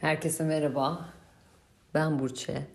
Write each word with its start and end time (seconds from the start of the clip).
Herkese 0.00 0.44
merhaba. 0.44 1.08
Ben 1.94 2.18
Burçe. 2.18 2.66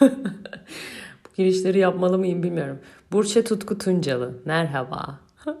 Bu 0.00 1.34
girişleri 1.36 1.78
yapmalı 1.78 2.18
mıyım 2.18 2.42
bilmiyorum. 2.42 2.80
Burçe 3.12 3.44
Tutku 3.44 3.78
Tuncalı. 3.78 4.34
Merhaba. 4.44 5.20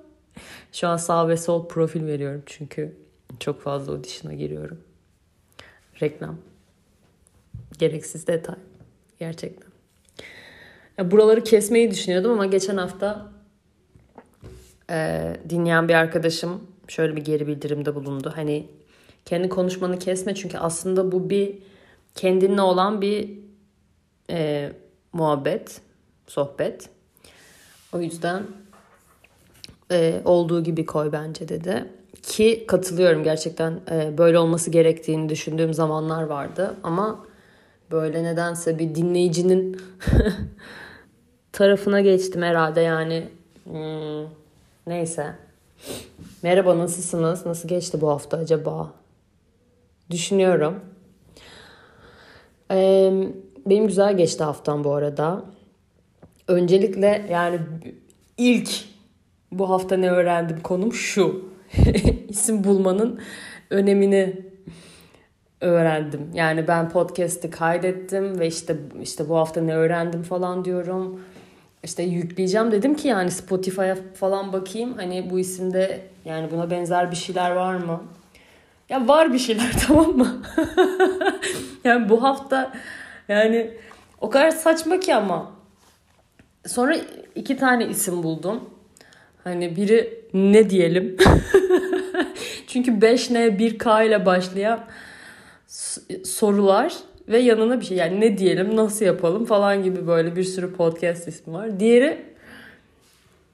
Şu 0.72 0.88
an 0.88 0.96
sağ 0.96 1.28
ve 1.28 1.36
sol 1.36 1.68
profil 1.68 2.06
veriyorum 2.06 2.42
çünkü 2.46 2.96
çok 3.40 3.60
fazla 3.60 3.92
audition'a 3.92 4.34
giriyorum. 4.34 4.80
Reklam. 6.02 6.38
Gereksiz 7.78 8.26
detay. 8.26 8.56
Gerçekten. 9.18 9.73
Ya 10.98 11.10
buraları 11.10 11.44
kesmeyi 11.44 11.90
düşünüyordum 11.90 12.32
ama 12.32 12.46
geçen 12.46 12.76
hafta 12.76 13.32
e, 14.90 15.22
dinleyen 15.48 15.88
bir 15.88 15.94
arkadaşım 15.94 16.66
şöyle 16.88 17.16
bir 17.16 17.24
geri 17.24 17.46
bildirimde 17.46 17.94
bulundu. 17.94 18.32
Hani 18.36 18.66
kendi 19.24 19.48
konuşmanı 19.48 19.98
kesme 19.98 20.34
çünkü 20.34 20.58
aslında 20.58 21.12
bu 21.12 21.30
bir 21.30 21.58
kendinle 22.14 22.60
olan 22.60 23.02
bir 23.02 23.30
e, 24.30 24.72
muhabbet, 25.12 25.80
sohbet. 26.26 26.88
O 27.92 28.00
yüzden 28.00 28.42
e, 29.90 30.20
olduğu 30.24 30.64
gibi 30.64 30.86
koy 30.86 31.12
bence 31.12 31.48
dedi. 31.48 31.84
Ki 32.22 32.64
katılıyorum 32.68 33.24
gerçekten 33.24 33.80
e, 33.90 34.18
böyle 34.18 34.38
olması 34.38 34.70
gerektiğini 34.70 35.28
düşündüğüm 35.28 35.74
zamanlar 35.74 36.22
vardı. 36.22 36.74
Ama 36.82 37.26
böyle 37.90 38.24
nedense 38.24 38.78
bir 38.78 38.94
dinleyicinin 38.94 39.80
tarafına 41.54 42.00
geçtim 42.00 42.42
herhalde 42.42 42.80
yani. 42.80 43.28
Hmm, 43.64 44.28
neyse. 44.86 45.34
Merhaba 46.42 46.78
nasılsınız? 46.78 47.46
Nasıl 47.46 47.68
geçti 47.68 48.00
bu 48.00 48.10
hafta 48.10 48.36
acaba? 48.36 48.92
Düşünüyorum. 50.10 50.80
Ee, 52.70 53.12
benim 53.66 53.86
güzel 53.86 54.16
geçti 54.16 54.44
haftam 54.44 54.84
bu 54.84 54.94
arada. 54.94 55.44
Öncelikle 56.48 57.26
yani 57.30 57.58
ilk 58.38 58.70
bu 59.52 59.70
hafta 59.70 59.96
ne 59.96 60.10
öğrendim 60.10 60.60
konum 60.60 60.92
şu. 60.92 61.44
İsim 62.28 62.64
bulmanın 62.64 63.20
önemini 63.70 64.42
öğrendim. 65.60 66.30
Yani 66.34 66.68
ben 66.68 66.88
podcast'i 66.88 67.50
kaydettim 67.50 68.38
ve 68.38 68.46
işte 68.46 68.76
işte 69.02 69.28
bu 69.28 69.36
hafta 69.36 69.60
ne 69.60 69.76
öğrendim 69.76 70.22
falan 70.22 70.64
diyorum. 70.64 71.20
İşte 71.84 72.02
yükleyeceğim 72.02 72.72
dedim 72.72 72.94
ki 72.94 73.08
yani 73.08 73.30
Spotify'a 73.30 73.96
falan 74.14 74.52
bakayım. 74.52 74.94
Hani 74.96 75.30
bu 75.30 75.38
isimde 75.38 76.00
yani 76.24 76.50
buna 76.50 76.70
benzer 76.70 77.10
bir 77.10 77.16
şeyler 77.16 77.50
var 77.50 77.74
mı? 77.74 78.02
Ya 78.88 79.08
var 79.08 79.32
bir 79.32 79.38
şeyler 79.38 79.72
tamam 79.86 80.16
mı? 80.16 80.42
yani 81.84 82.08
bu 82.08 82.22
hafta 82.22 82.72
yani 83.28 83.70
o 84.20 84.30
kadar 84.30 84.50
saçma 84.50 85.00
ki 85.00 85.14
ama. 85.14 85.52
Sonra 86.66 86.96
iki 87.34 87.56
tane 87.56 87.86
isim 87.86 88.22
buldum. 88.22 88.70
Hani 89.44 89.76
biri 89.76 90.24
ne 90.34 90.70
diyelim? 90.70 91.16
Çünkü 92.66 92.90
5N 92.90 93.58
1K 93.58 94.06
ile 94.06 94.26
başlayan 94.26 94.80
sorular 96.24 96.94
ve 97.28 97.38
yanına 97.38 97.80
bir 97.80 97.84
şey 97.84 97.96
yani 97.96 98.20
ne 98.20 98.38
diyelim 98.38 98.76
nasıl 98.76 99.04
yapalım 99.04 99.44
falan 99.44 99.82
gibi 99.82 100.06
böyle 100.06 100.36
bir 100.36 100.44
sürü 100.44 100.72
podcast 100.72 101.28
ismi 101.28 101.52
var. 101.52 101.80
Diğeri 101.80 102.22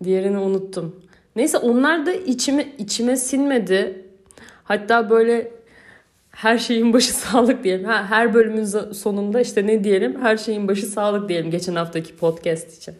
diğerini 0.05 0.39
unuttum. 0.39 0.97
Neyse 1.37 1.59
onlar 1.59 2.07
da 2.07 2.13
içime 2.13 2.67
içime 2.79 3.17
sinmedi. 3.17 4.05
Hatta 4.65 5.11
böyle 5.11 5.51
her 6.30 6.59
şeyin 6.59 6.92
başı 6.92 7.14
sağlık 7.14 7.64
diyelim. 7.64 7.85
Ha, 7.85 8.07
her 8.09 8.35
bölümün 8.35 8.64
sonunda 8.92 9.41
işte 9.41 9.67
ne 9.67 9.85
diyelim? 9.85 10.20
Her 10.23 10.36
şeyin 10.36 10.69
başı 10.69 10.86
sağlık 10.86 11.29
diyelim 11.29 11.51
geçen 11.51 11.75
haftaki 11.75 12.17
podcast 12.17 12.77
için. 12.77 12.95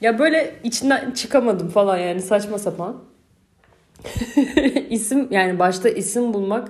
Ya 0.00 0.18
böyle 0.18 0.54
içinden 0.64 1.10
çıkamadım 1.10 1.68
falan 1.68 1.98
yani 1.98 2.22
saçma 2.22 2.58
sapan. 2.58 2.96
isim 4.90 5.28
yani 5.30 5.58
başta 5.58 5.88
isim 5.88 6.34
bulmak, 6.34 6.68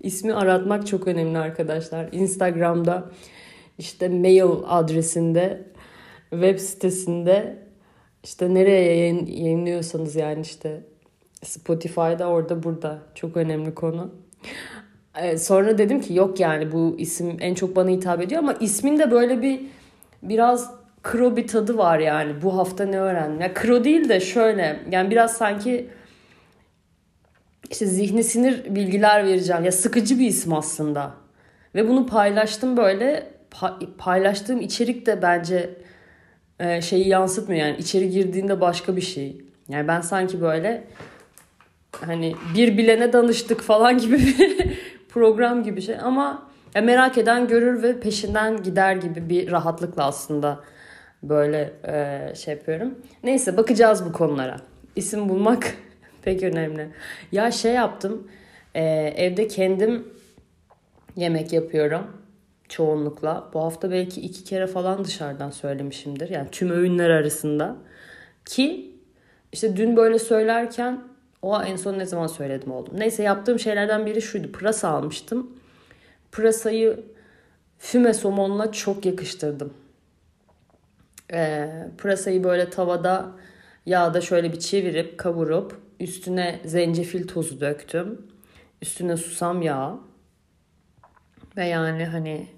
ismi 0.00 0.34
aratmak 0.34 0.86
çok 0.86 1.08
önemli 1.08 1.38
arkadaşlar. 1.38 2.08
Instagram'da 2.12 3.10
işte 3.78 4.08
mail 4.08 4.50
adresinde, 4.66 5.64
web 6.30 6.58
sitesinde 6.58 7.58
işte 8.24 8.54
nereye 8.54 8.96
yayın, 8.96 9.26
yayınlıyorsanız 9.26 10.16
yani 10.16 10.40
işte 10.40 10.80
Spotify'da 11.42 12.28
orada 12.28 12.62
burada 12.62 12.98
çok 13.14 13.36
önemli 13.36 13.74
konu. 13.74 14.10
Ee, 15.22 15.38
sonra 15.38 15.78
dedim 15.78 16.00
ki 16.00 16.14
yok 16.14 16.40
yani 16.40 16.72
bu 16.72 16.94
isim 16.98 17.36
en 17.40 17.54
çok 17.54 17.76
bana 17.76 17.90
hitap 17.90 18.20
ediyor 18.20 18.42
ama 18.42 18.52
ismin 18.52 18.98
de 18.98 19.10
böyle 19.10 19.42
bir 19.42 19.60
biraz 20.22 20.70
kro 21.02 21.36
bir 21.36 21.46
tadı 21.46 21.78
var 21.78 21.98
yani. 21.98 22.42
Bu 22.42 22.56
hafta 22.56 22.84
ne 22.84 23.00
öğrendim? 23.00 23.40
Ya 23.40 23.54
kro 23.54 23.84
değil 23.84 24.08
de 24.08 24.20
şöyle 24.20 24.80
yani 24.90 25.10
biraz 25.10 25.36
sanki 25.36 25.88
işte 27.70 27.86
zihni 27.86 28.24
sinir 28.24 28.74
bilgiler 28.74 29.26
vereceğim. 29.26 29.64
Ya 29.64 29.72
sıkıcı 29.72 30.18
bir 30.18 30.26
isim 30.26 30.52
aslında. 30.52 31.14
Ve 31.74 31.88
bunu 31.88 32.06
paylaştım 32.06 32.76
böyle 32.76 33.26
paylaştığım 33.98 34.60
içerik 34.60 35.06
de 35.06 35.22
bence 35.22 35.70
e, 36.60 36.82
şeyi 36.82 37.08
yansıtmıyor 37.08 37.66
yani 37.66 37.76
içeri 37.76 38.10
girdiğinde 38.10 38.60
başka 38.60 38.96
bir 38.96 39.00
şey. 39.00 39.40
Yani 39.68 39.88
ben 39.88 40.00
sanki 40.00 40.40
böyle 40.40 40.84
hani 41.92 42.34
bir 42.54 42.78
bilene 42.78 43.12
danıştık 43.12 43.60
falan 43.60 43.98
gibi 43.98 44.18
bir 44.18 44.78
program 45.08 45.62
gibi 45.62 45.82
şey 45.82 45.96
ama 46.02 46.48
ya 46.74 46.82
merak 46.82 47.18
eden 47.18 47.48
görür 47.48 47.82
ve 47.82 48.00
peşinden 48.00 48.62
gider 48.62 48.96
gibi 48.96 49.28
bir 49.28 49.50
rahatlıkla 49.50 50.04
aslında 50.04 50.60
böyle 51.22 51.72
e, 51.86 52.34
şey 52.34 52.54
yapıyorum. 52.54 52.94
Neyse 53.24 53.56
bakacağız 53.56 54.04
bu 54.06 54.12
konulara. 54.12 54.56
İsim 54.96 55.28
bulmak 55.28 55.74
pek 56.28 56.42
önemli. 56.42 56.88
Ya 57.32 57.50
şey 57.50 57.72
yaptım. 57.72 58.28
E, 58.74 58.84
evde 59.16 59.48
kendim 59.48 60.08
yemek 61.16 61.52
yapıyorum 61.52 62.06
çoğunlukla. 62.68 63.50
Bu 63.54 63.60
hafta 63.60 63.90
belki 63.90 64.20
iki 64.20 64.44
kere 64.44 64.66
falan 64.66 65.04
dışarıdan 65.04 65.50
söylemişimdir. 65.50 66.28
Yani 66.28 66.48
tüm 66.52 66.70
öğünler 66.70 67.10
arasında. 67.10 67.76
Ki 68.44 68.94
işte 69.52 69.76
dün 69.76 69.96
böyle 69.96 70.18
söylerken 70.18 71.00
o 71.42 71.62
en 71.62 71.76
son 71.76 71.98
ne 71.98 72.06
zaman 72.06 72.26
söyledim 72.26 72.72
oldum. 72.72 72.94
Neyse 72.98 73.22
yaptığım 73.22 73.58
şeylerden 73.58 74.06
biri 74.06 74.22
şuydu. 74.22 74.52
Pırasa 74.52 74.88
almıştım. 74.88 75.50
Pırasayı 76.32 77.00
füme 77.78 78.14
somonla 78.14 78.72
çok 78.72 79.06
yakıştırdım. 79.06 79.74
Ee, 81.32 81.68
pırasayı 81.98 82.44
böyle 82.44 82.70
tavada 82.70 83.26
yağda 83.86 84.20
şöyle 84.20 84.52
bir 84.52 84.58
çevirip 84.58 85.18
kavurup 85.18 85.87
üstüne 86.00 86.60
zencefil 86.64 87.26
tozu 87.26 87.60
döktüm. 87.60 88.26
Üstüne 88.82 89.16
susam 89.16 89.62
yağı. 89.62 90.00
Ve 91.56 91.66
yani 91.66 92.04
hani 92.04 92.48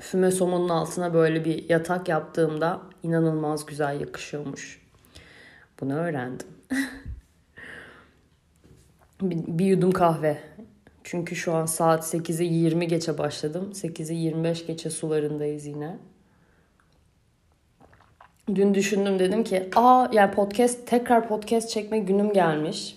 füme 0.00 0.30
somonun 0.30 0.68
altına 0.68 1.14
böyle 1.14 1.44
bir 1.44 1.68
yatak 1.68 2.08
yaptığımda 2.08 2.82
inanılmaz 3.02 3.66
güzel 3.66 4.00
yakışıyormuş. 4.00 4.86
Bunu 5.80 5.94
öğrendim. 5.94 6.46
bir, 9.22 9.58
bir 9.58 9.66
yudum 9.66 9.92
kahve. 9.92 10.38
Çünkü 11.04 11.36
şu 11.36 11.54
an 11.54 11.66
saat 11.66 12.14
8'i 12.14 12.46
20 12.46 12.88
geçe 12.88 13.18
başladım. 13.18 13.70
8'i 13.74 14.16
25 14.16 14.66
geçe 14.66 14.90
sularındayız 14.90 15.66
yine. 15.66 15.98
Dün 18.54 18.74
düşündüm 18.74 19.18
dedim 19.18 19.44
ki 19.44 19.70
aa 19.76 20.08
yani 20.12 20.30
podcast 20.34 20.86
tekrar 20.86 21.28
podcast 21.28 21.70
çekme 21.70 21.98
günüm 21.98 22.32
gelmiş. 22.32 22.96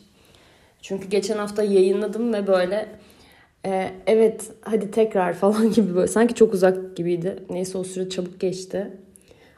Çünkü 0.81 1.09
geçen 1.09 1.37
hafta 1.37 1.63
yayınladım 1.63 2.33
ve 2.33 2.47
böyle 2.47 2.89
e, 3.65 3.91
evet 4.07 4.51
hadi 4.61 4.91
tekrar 4.91 5.33
falan 5.43 5.71
gibi 5.71 5.95
böyle 5.95 6.07
sanki 6.07 6.33
çok 6.33 6.53
uzak 6.53 6.97
gibiydi. 6.97 7.43
Neyse 7.49 7.77
o 7.77 7.83
süre 7.83 8.09
çabuk 8.09 8.39
geçti. 8.39 8.97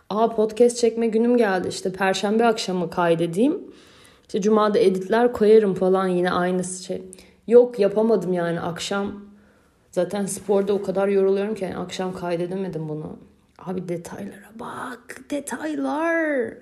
Aa 0.09 0.35
podcast 0.35 0.77
çekme 0.77 1.07
günüm 1.07 1.37
geldi 1.37 1.67
işte 1.67 1.93
perşembe 1.93 2.45
akşamı 2.45 2.89
kaydedeyim. 2.89 3.61
İşte 4.21 4.41
cumada 4.41 4.79
editler 4.79 5.33
koyarım 5.33 5.73
falan 5.73 6.07
yine 6.07 6.31
aynı 6.31 6.63
şey. 6.63 7.01
Yok 7.47 7.79
yapamadım 7.79 8.33
yani 8.33 8.61
akşam. 8.61 9.25
Zaten 9.91 10.25
sporda 10.25 10.73
o 10.73 10.81
kadar 10.81 11.07
yoruluyorum 11.07 11.55
ki 11.55 11.63
yani 11.63 11.77
akşam 11.77 12.13
kaydedemedim 12.13 12.89
bunu. 12.89 13.30
Abi 13.65 13.89
detaylara 13.89 14.51
bak. 14.59 15.21
Detaylar. 15.29 16.53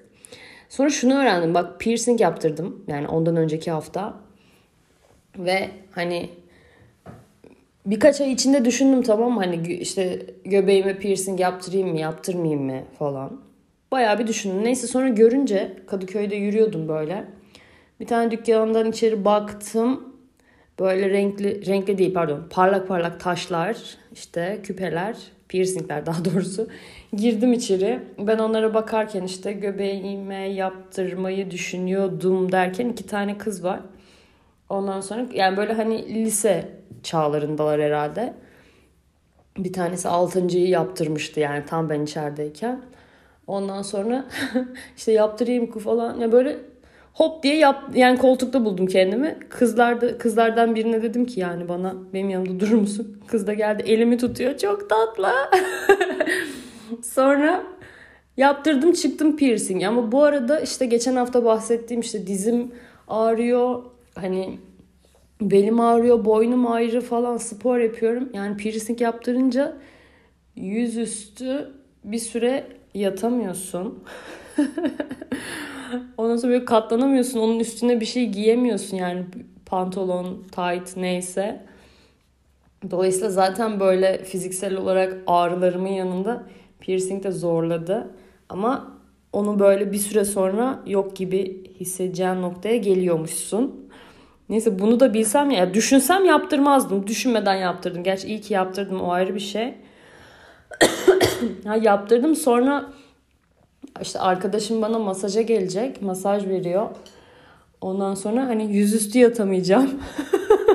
Sonra 0.69 0.89
şunu 0.89 1.13
öğrendim. 1.13 1.53
Bak 1.53 1.79
piercing 1.79 2.21
yaptırdım. 2.21 2.83
Yani 2.87 3.07
ondan 3.07 3.35
önceki 3.35 3.71
hafta. 3.71 4.13
Ve 5.37 5.69
hani 5.91 6.29
birkaç 7.85 8.21
ay 8.21 8.31
içinde 8.31 8.65
düşündüm 8.65 9.03
tamam? 9.03 9.37
Hani 9.37 9.73
işte 9.73 10.25
göbeğime 10.45 10.99
piercing 10.99 11.39
yaptırayım 11.39 11.89
mı 11.89 11.99
yaptırmayayım 11.99 12.63
mı 12.63 12.83
falan. 12.99 13.41
Bayağı 13.91 14.19
bir 14.19 14.27
düşündüm. 14.27 14.63
Neyse 14.63 14.87
sonra 14.87 15.09
görünce 15.09 15.77
Kadıköy'de 15.87 16.35
yürüyordum 16.35 16.87
böyle. 16.87 17.25
Bir 17.99 18.07
tane 18.07 18.31
dükkandan 18.31 18.89
içeri 18.89 19.25
baktım. 19.25 20.15
Böyle 20.79 21.09
renkli, 21.09 21.65
renkli 21.65 21.97
değil 21.97 22.13
pardon 22.13 22.47
parlak 22.49 22.87
parlak 22.87 23.19
taşlar, 23.19 23.77
işte 24.13 24.59
küpeler, 24.63 25.17
piercingler 25.49 26.05
daha 26.05 26.25
doğrusu. 26.25 26.67
Girdim 27.13 27.53
içeri. 27.53 27.99
Ben 28.19 28.37
onlara 28.37 28.73
bakarken 28.73 29.23
işte 29.23 29.51
göbeğime 29.53 30.49
yaptırmayı 30.49 31.51
düşünüyordum 31.51 32.51
derken 32.51 32.89
iki 32.89 33.07
tane 33.07 33.37
kız 33.37 33.63
var. 33.63 33.79
Ondan 34.69 35.01
sonra 35.01 35.25
yani 35.33 35.57
böyle 35.57 35.73
hani 35.73 36.25
lise 36.25 36.69
çağlarındalar 37.03 37.81
herhalde. 37.81 38.33
Bir 39.57 39.73
tanesi 39.73 40.09
altıncıyı 40.09 40.67
yaptırmıştı 40.67 41.39
yani 41.39 41.65
tam 41.65 41.89
ben 41.89 42.01
içerideyken. 42.01 42.81
Ondan 43.47 43.81
sonra 43.81 44.25
işte 44.97 45.11
yaptırayım 45.11 45.71
ku 45.71 45.79
falan. 45.79 46.19
Ya 46.19 46.31
böyle 46.31 46.57
hop 47.19 47.43
diye 47.43 47.55
yap 47.55 47.83
yani 47.95 48.17
koltukta 48.17 48.65
buldum 48.65 48.87
kendimi. 48.87 49.37
Kızlar 49.49 50.01
da, 50.01 50.17
kızlardan 50.17 50.75
birine 50.75 51.01
dedim 51.01 51.25
ki 51.25 51.39
yani 51.39 51.69
bana 51.69 51.95
benim 52.13 52.29
yanımda 52.29 52.59
durur 52.59 52.77
musun? 52.77 53.21
Kız 53.27 53.47
da 53.47 53.53
geldi 53.53 53.83
elimi 53.85 54.17
tutuyor. 54.17 54.57
Çok 54.57 54.89
tatlı. 54.89 55.31
sonra 57.03 57.63
yaptırdım 58.37 58.93
çıktım 58.93 59.37
piercing. 59.37 59.83
Ama 59.83 60.11
bu 60.11 60.23
arada 60.23 60.59
işte 60.59 60.85
geçen 60.85 61.15
hafta 61.15 61.45
bahsettiğim 61.45 62.01
işte 62.01 62.27
dizim 62.27 62.71
ağrıyor. 63.07 63.83
Hani 64.15 64.59
belim 65.41 65.79
ağrıyor, 65.79 66.25
boynum 66.25 66.67
ağrıyor 66.67 67.01
falan 67.01 67.37
spor 67.37 67.77
yapıyorum. 67.77 68.29
Yani 68.33 68.57
piercing 68.57 69.01
yaptırınca 69.01 69.77
yüzüstü 70.55 71.69
bir 72.03 72.19
süre 72.19 72.67
yatamıyorsun. 72.93 74.03
Ondan 76.17 76.37
sonra 76.37 76.53
böyle 76.53 76.65
katlanamıyorsun. 76.65 77.39
Onun 77.39 77.59
üstüne 77.59 78.01
bir 78.01 78.05
şey 78.05 78.29
giyemiyorsun 78.29 78.97
yani 78.97 79.25
pantolon, 79.65 80.43
tight 80.51 80.97
neyse. 80.97 81.65
Dolayısıyla 82.91 83.29
zaten 83.29 83.79
böyle 83.79 84.23
fiziksel 84.23 84.75
olarak 84.75 85.17
ağrılarımın 85.27 85.89
yanında 85.89 86.43
piercing 86.79 87.23
de 87.23 87.31
zorladı. 87.31 88.07
Ama 88.49 88.99
onu 89.33 89.59
böyle 89.59 89.91
bir 89.91 89.97
süre 89.97 90.25
sonra 90.25 90.79
yok 90.85 91.15
gibi 91.15 91.63
hissedeceğin 91.79 92.41
noktaya 92.41 92.77
geliyormuşsun. 92.77 93.89
Neyse 94.49 94.79
bunu 94.79 94.99
da 94.99 95.13
bilsem 95.13 95.51
ya 95.51 95.73
düşünsem 95.73 96.25
yaptırmazdım. 96.25 97.07
Düşünmeden 97.07 97.55
yaptırdım. 97.55 98.03
Gerçi 98.03 98.27
iyi 98.27 98.41
ki 98.41 98.53
yaptırdım 98.53 99.01
o 99.01 99.11
ayrı 99.11 99.35
bir 99.35 99.39
şey. 99.39 99.73
ya 101.65 101.75
yaptırdım 101.75 102.35
sonra 102.35 102.93
işte 104.01 104.19
arkadaşım 104.19 104.81
bana 104.81 104.99
masaja 104.99 105.41
gelecek. 105.41 106.01
Masaj 106.01 106.47
veriyor. 106.47 106.89
Ondan 107.81 108.13
sonra 108.13 108.47
hani 108.47 108.73
yüzüstü 108.73 109.19
yatamayacağım. 109.19 110.01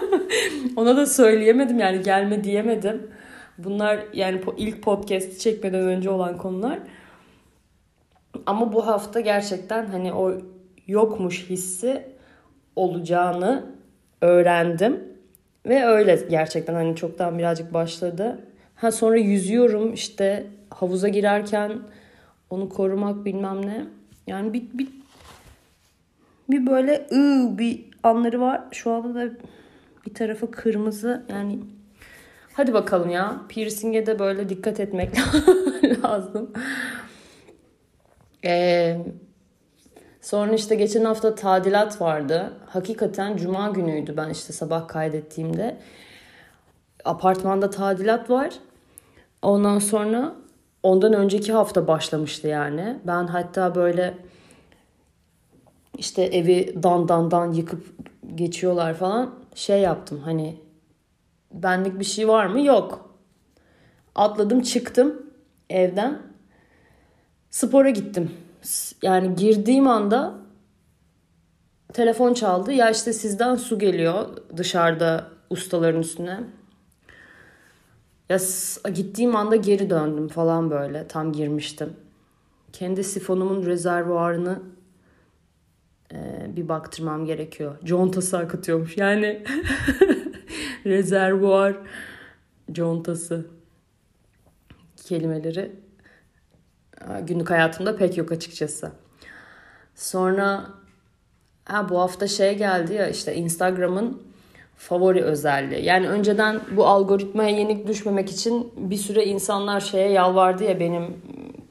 Ona 0.77 0.97
da 0.97 1.07
söyleyemedim 1.07 1.79
yani 1.79 2.03
gelme 2.03 2.45
diyemedim. 2.45 3.11
Bunlar 3.59 3.99
yani 4.13 4.41
ilk 4.57 4.83
podcast 4.83 5.41
çekmeden 5.41 5.81
önce 5.81 6.11
olan 6.11 6.37
konular. 6.37 6.79
Ama 8.47 8.73
bu 8.73 8.87
hafta 8.87 9.21
gerçekten 9.21 9.87
hani 9.87 10.13
o 10.13 10.33
yokmuş 10.87 11.51
hissi 11.51 12.03
olacağını 12.77 13.67
öğrendim. 14.21 15.01
Ve 15.67 15.85
öyle 15.85 16.19
gerçekten 16.31 16.75
hani 16.75 16.97
çoktan 16.97 17.39
birazcık 17.39 17.75
başladı. 17.75 18.39
Ha 18.75 18.93
sonra 18.93 19.17
yüzüyorum 19.17 19.93
işte 19.93 20.47
havuza 20.71 21.09
girerken 21.09 21.79
onu 22.51 22.69
korumak 22.69 23.25
bilmem 23.25 23.67
ne. 23.67 23.85
Yani 24.27 24.53
bir, 24.53 24.63
bir, 24.73 24.89
bir 26.51 26.67
böyle 26.67 27.07
ıı 27.13 27.59
bir 27.59 27.85
anları 28.03 28.41
var. 28.41 28.63
Şu 28.71 28.93
anda 28.93 29.15
da 29.15 29.33
bir 30.07 30.15
tarafı 30.15 30.51
kırmızı. 30.51 31.25
Yani 31.29 31.59
hadi 32.53 32.75
bakalım 32.75 33.11
ya. 33.11 33.41
Piercing'e 33.49 34.07
de 34.07 34.19
böyle 34.19 34.49
dikkat 34.49 34.81
etmek 34.81 35.17
lazım. 36.05 36.51
Ee, 38.45 38.99
sonra 40.21 40.55
işte 40.55 40.75
geçen 40.75 41.05
hafta 41.05 41.35
tadilat 41.35 42.01
vardı. 42.01 42.53
Hakikaten 42.67 43.37
cuma 43.37 43.69
günüydü 43.69 44.17
ben 44.17 44.31
işte 44.31 44.53
sabah 44.53 44.89
kaydettiğimde. 44.89 45.77
Apartmanda 47.05 47.71
tadilat 47.71 48.31
var. 48.31 48.55
Ondan 49.43 49.79
sonra 49.79 50.35
ondan 50.85 51.13
önceki 51.13 51.53
hafta 51.53 51.87
başlamıştı 51.89 52.49
yani. 52.49 52.99
Ben 53.07 53.27
hatta 53.27 53.75
böyle 53.75 54.15
işte 55.99 56.23
evi 56.23 56.83
dan 56.83 57.09
dan 57.09 57.31
dan 57.31 57.53
yıkıp 57.53 57.87
geçiyorlar 58.35 58.95
falan 58.95 59.35
şey 59.55 59.81
yaptım 59.81 60.21
hani 60.25 60.61
benlik 61.53 61.99
bir 61.99 62.05
şey 62.05 62.29
var 62.29 62.47
mı? 62.47 62.61
Yok. 62.61 63.11
Atladım 64.15 64.63
çıktım 64.63 65.23
evden. 65.71 66.23
Spora 67.51 67.91
gittim. 67.91 68.31
Yani 69.03 69.37
girdiğim 69.37 69.89
anda 69.89 70.35
telefon 71.93 72.35
çaldı. 72.35 72.73
Ya 72.73 72.91
işte 72.91 73.13
sizden 73.13 73.57
su 73.57 73.79
geliyor 73.79 74.29
dışarıda 74.57 75.27
ustaların 75.51 76.01
üstüne. 76.01 76.41
Ya 78.29 78.39
gittiğim 78.95 79.37
anda 79.37 79.57
geri 79.57 79.91
döndüm 79.91 80.29
falan 80.29 80.71
böyle. 80.71 81.09
Tam 81.09 81.33
girmiştim. 81.33 81.93
Kendi 82.73 83.05
sifonumun 83.05 83.67
rezervuarını 83.67 84.63
e, 86.13 86.47
bir 86.57 86.69
baktırmam 86.69 87.25
gerekiyor. 87.25 87.77
Contası 87.85 88.39
akıtıyormuş. 88.39 88.97
Yani 88.97 89.45
rezervuar 90.87 91.77
contası 92.73 93.47
kelimeleri 94.97 95.73
günlük 97.23 97.51
hayatımda 97.51 97.97
pek 97.97 98.17
yok 98.17 98.33
açıkçası. 98.33 98.93
Sonra 99.95 100.67
ha 101.65 101.89
bu 101.89 102.01
hafta 102.01 102.29
şey 102.29 102.59
geldi 102.59 102.95
ya 102.95 103.09
işte 103.09 103.35
Instagram'ın 103.35 104.23
favori 104.77 105.23
özelliği. 105.23 105.85
Yani 105.85 106.09
önceden 106.09 106.61
bu 106.77 106.87
algoritmaya 106.87 107.51
yenik 107.51 107.87
düşmemek 107.87 108.31
için 108.31 108.73
bir 108.77 108.97
süre 108.97 109.25
insanlar 109.25 109.81
şeye 109.81 110.11
yalvardı 110.11 110.65
ya 110.65 110.81
benim 110.81 111.17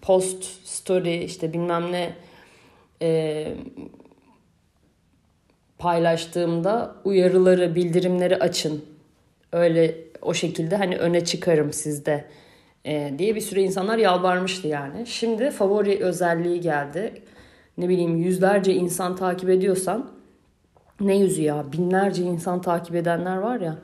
post 0.01 0.44
story 0.63 1.23
işte 1.23 1.53
bilmem 1.53 1.91
ne 1.91 2.13
e, 3.01 3.48
paylaştığımda 5.77 6.95
uyarıları, 7.03 7.75
bildirimleri 7.75 8.38
açın. 8.38 8.86
Öyle 9.51 9.95
o 10.22 10.33
şekilde 10.33 10.75
hani 10.75 10.98
öne 10.98 11.25
çıkarım 11.25 11.74
sizde 11.74 12.25
e, 12.86 13.13
diye 13.17 13.36
bir 13.36 13.41
süre 13.41 13.62
insanlar 13.62 13.98
yalvarmıştı 13.98 14.67
yani. 14.67 15.07
Şimdi 15.07 15.51
favori 15.51 16.03
özelliği 16.03 16.62
geldi. 16.62 17.22
Ne 17.77 17.89
bileyim 17.89 18.17
yüzlerce 18.17 18.74
insan 18.74 19.15
takip 19.15 19.50
ediyorsan 19.50 20.12
ne 21.03 21.17
yüzü 21.17 21.41
ya 21.41 21.65
binlerce 21.74 22.24
insan 22.24 22.62
takip 22.62 22.95
edenler 22.95 23.38
var 23.38 23.60
ya 23.60 23.77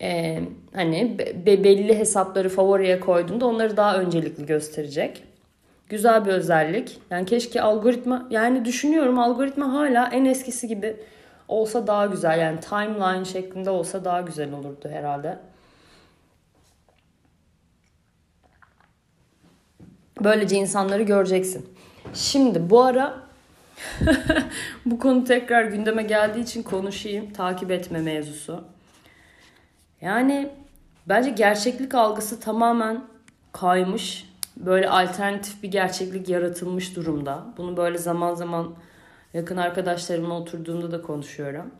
e, 0.00 0.40
hani 0.74 1.18
be, 1.18 1.64
belli 1.64 1.98
hesapları 1.98 2.48
favoriye 2.48 3.00
koyduğunda 3.00 3.46
onları 3.46 3.76
daha 3.76 3.96
öncelikli 3.96 4.46
gösterecek. 4.46 5.24
Güzel 5.88 6.26
bir 6.26 6.30
özellik. 6.30 6.98
Yani 7.10 7.26
keşke 7.26 7.62
algoritma 7.62 8.26
yani 8.30 8.64
düşünüyorum 8.64 9.18
algoritma 9.18 9.72
hala 9.72 10.08
en 10.12 10.24
eskisi 10.24 10.68
gibi 10.68 10.96
olsa 11.48 11.86
daha 11.86 12.06
güzel. 12.06 12.38
Yani 12.38 12.60
timeline 12.60 13.24
şeklinde 13.24 13.70
olsa 13.70 14.04
daha 14.04 14.20
güzel 14.20 14.52
olurdu 14.52 14.88
herhalde. 14.88 15.38
Böylece 20.24 20.56
insanları 20.56 21.02
göreceksin. 21.02 21.66
Şimdi 22.14 22.70
bu 22.70 22.82
ara 22.82 23.27
bu 24.86 24.98
konu 24.98 25.24
tekrar 25.24 25.64
gündeme 25.64 26.02
geldiği 26.02 26.42
için 26.42 26.62
konuşayım. 26.62 27.32
Takip 27.32 27.70
etme 27.70 28.00
mevzusu. 28.00 28.64
Yani 30.00 30.50
bence 31.06 31.30
gerçeklik 31.30 31.94
algısı 31.94 32.40
tamamen 32.40 33.04
kaymış. 33.52 34.28
Böyle 34.56 34.88
alternatif 34.88 35.62
bir 35.62 35.70
gerçeklik 35.70 36.28
yaratılmış 36.28 36.96
durumda. 36.96 37.46
Bunu 37.56 37.76
böyle 37.76 37.98
zaman 37.98 38.34
zaman 38.34 38.74
yakın 39.34 39.56
arkadaşlarımla 39.56 40.34
oturduğumda 40.34 40.92
da 40.92 41.02
konuşuyorum. 41.02 41.70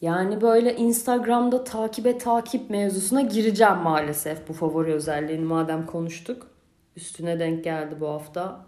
Yani 0.00 0.40
böyle 0.40 0.76
Instagram'da 0.76 1.64
takibe 1.64 2.18
takip 2.18 2.70
mevzusuna 2.70 3.20
gireceğim 3.20 3.76
maalesef 3.76 4.48
bu 4.48 4.52
favori 4.52 4.92
özelliğini 4.92 5.44
madem 5.44 5.86
konuştuk. 5.86 6.46
Üstüne 6.96 7.38
denk 7.38 7.64
geldi 7.64 7.94
bu 8.00 8.08
hafta. 8.08 8.64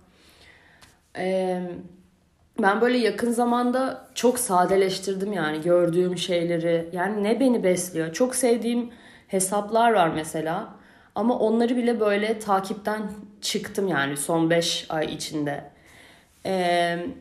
Ee, 1.16 1.70
ben 2.62 2.80
böyle 2.80 2.98
yakın 2.98 3.30
zamanda 3.30 4.08
çok 4.14 4.38
sadeleştirdim 4.38 5.32
yani 5.32 5.60
gördüğüm 5.60 6.18
şeyleri. 6.18 6.88
Yani 6.92 7.24
ne 7.24 7.40
beni 7.40 7.64
besliyor? 7.64 8.12
Çok 8.12 8.34
sevdiğim 8.34 8.90
hesaplar 9.28 9.92
var 9.92 10.08
mesela. 10.08 10.74
Ama 11.14 11.38
onları 11.38 11.76
bile 11.76 12.00
böyle 12.00 12.38
takipten 12.38 13.02
çıktım 13.40 13.88
yani 13.88 14.16
son 14.16 14.50
5 14.50 14.86
ay 14.88 15.06
içinde. 15.06 15.64
Ee, 16.46 16.52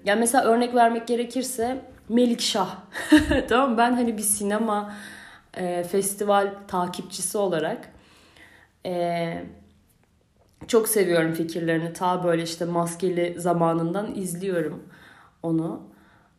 yani 0.05 0.19
mesela 0.19 0.43
örnek 0.43 0.75
vermek 0.75 1.07
gerekirse 1.07 1.81
Melikşah. 2.09 2.77
tamam 3.49 3.77
ben 3.77 3.93
hani 3.93 4.17
bir 4.17 4.23
sinema 4.23 4.93
e, 5.57 5.83
festival 5.83 6.53
takipçisi 6.67 7.37
olarak 7.37 7.89
e, 8.85 9.43
çok 10.67 10.89
seviyorum 10.89 11.33
fikirlerini. 11.33 11.93
Ta 11.93 12.23
böyle 12.23 12.43
işte 12.43 12.65
maskeli 12.65 13.35
zamanından 13.37 14.15
izliyorum 14.15 14.83
onu. 15.43 15.81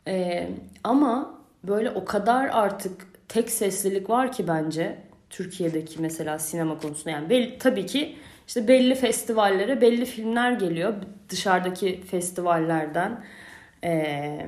E, 0.09 0.49
ama 0.85 1.41
böyle 1.65 1.91
o 1.91 2.05
kadar 2.05 2.49
artık 2.53 3.07
tek 3.29 3.51
seslilik 3.51 4.11
var 4.11 4.33
ki 4.33 4.49
bence 4.49 4.99
Türkiye'deki 5.31 6.03
mesela 6.03 6.39
sinema 6.39 6.79
konusunda 6.79 7.11
yani 7.11 7.31
belli, 7.31 7.59
tabii 7.59 7.87
ki 7.87 8.17
işte 8.47 8.69
belli 8.69 8.95
festivallere 8.95 9.81
belli 9.81 10.05
filmler 10.05 10.53
geliyor 10.53 10.95
dışarıdaki 11.29 12.01
festivallerden 12.11 13.25
e, 13.85 14.47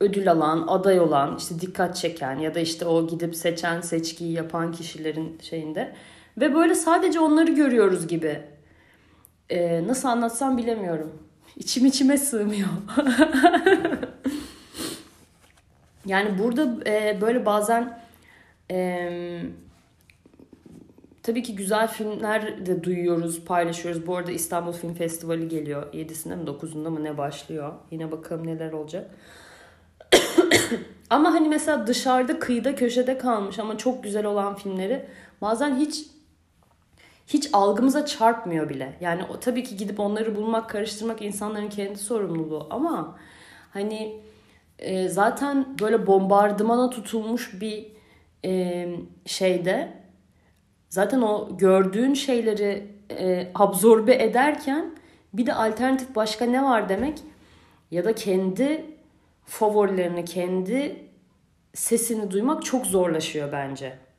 ödül 0.00 0.30
alan, 0.30 0.64
aday 0.68 1.00
olan, 1.00 1.36
işte 1.36 1.60
dikkat 1.60 1.96
çeken 1.96 2.38
ya 2.38 2.54
da 2.54 2.60
işte 2.60 2.84
o 2.86 3.06
gidip 3.06 3.36
seçen, 3.36 3.80
seçkiyi 3.80 4.32
yapan 4.32 4.72
kişilerin 4.72 5.38
şeyinde 5.42 5.94
ve 6.40 6.54
böyle 6.54 6.74
sadece 6.74 7.20
onları 7.20 7.50
görüyoruz 7.52 8.08
gibi. 8.08 8.42
E, 9.50 9.86
nasıl 9.86 10.08
anlatsam 10.08 10.58
bilemiyorum. 10.58 11.29
İçim 11.56 11.86
içime 11.86 12.18
sığmıyor. 12.18 12.68
yani 16.06 16.38
burada 16.38 16.90
e, 16.90 17.20
böyle 17.20 17.46
bazen 17.46 18.00
e, 18.70 19.42
tabii 21.22 21.42
ki 21.42 21.56
güzel 21.56 21.88
filmler 21.88 22.66
de 22.66 22.84
duyuyoruz, 22.84 23.44
paylaşıyoruz. 23.44 24.06
Bu 24.06 24.16
arada 24.16 24.32
İstanbul 24.32 24.72
Film 24.72 24.94
Festivali 24.94 25.48
geliyor. 25.48 25.92
7'sinde 25.92 26.36
mi 26.36 26.44
9'unda 26.44 26.90
mı 26.90 27.04
ne 27.04 27.18
başlıyor? 27.18 27.72
Yine 27.90 28.12
bakalım 28.12 28.46
neler 28.46 28.72
olacak. 28.72 29.10
ama 31.10 31.32
hani 31.32 31.48
mesela 31.48 31.86
dışarıda 31.86 32.38
kıyıda 32.38 32.74
köşede 32.74 33.18
kalmış 33.18 33.58
ama 33.58 33.78
çok 33.78 34.04
güzel 34.04 34.26
olan 34.26 34.54
filmleri 34.54 35.06
bazen 35.40 35.76
hiç 35.76 36.06
hiç 37.32 37.50
algımıza 37.52 38.06
çarpmıyor 38.06 38.68
bile. 38.68 38.96
Yani 39.00 39.22
o 39.24 39.40
tabii 39.40 39.64
ki 39.64 39.76
gidip 39.76 40.00
onları 40.00 40.36
bulmak, 40.36 40.70
karıştırmak 40.70 41.22
insanların 41.22 41.68
kendi 41.68 41.98
sorumluluğu 41.98 42.66
ama 42.70 43.18
hani 43.72 44.20
e, 44.78 45.08
zaten 45.08 45.66
böyle 45.80 46.06
bombardımana 46.06 46.90
tutulmuş 46.90 47.60
bir 47.60 47.86
e, 48.44 48.88
şeyde 49.26 49.92
zaten 50.88 51.20
o 51.22 51.56
gördüğün 51.56 52.14
şeyleri 52.14 52.86
e, 53.10 53.50
absorbe 53.54 54.14
ederken 54.14 54.94
bir 55.32 55.46
de 55.46 55.54
alternatif 55.54 56.14
başka 56.16 56.44
ne 56.44 56.64
var 56.64 56.88
demek 56.88 57.18
ya 57.90 58.04
da 58.04 58.14
kendi 58.14 58.84
favorilerini, 59.44 60.24
kendi 60.24 61.06
sesini 61.74 62.30
duymak 62.30 62.64
çok 62.64 62.86
zorlaşıyor 62.86 63.52
bence. 63.52 64.09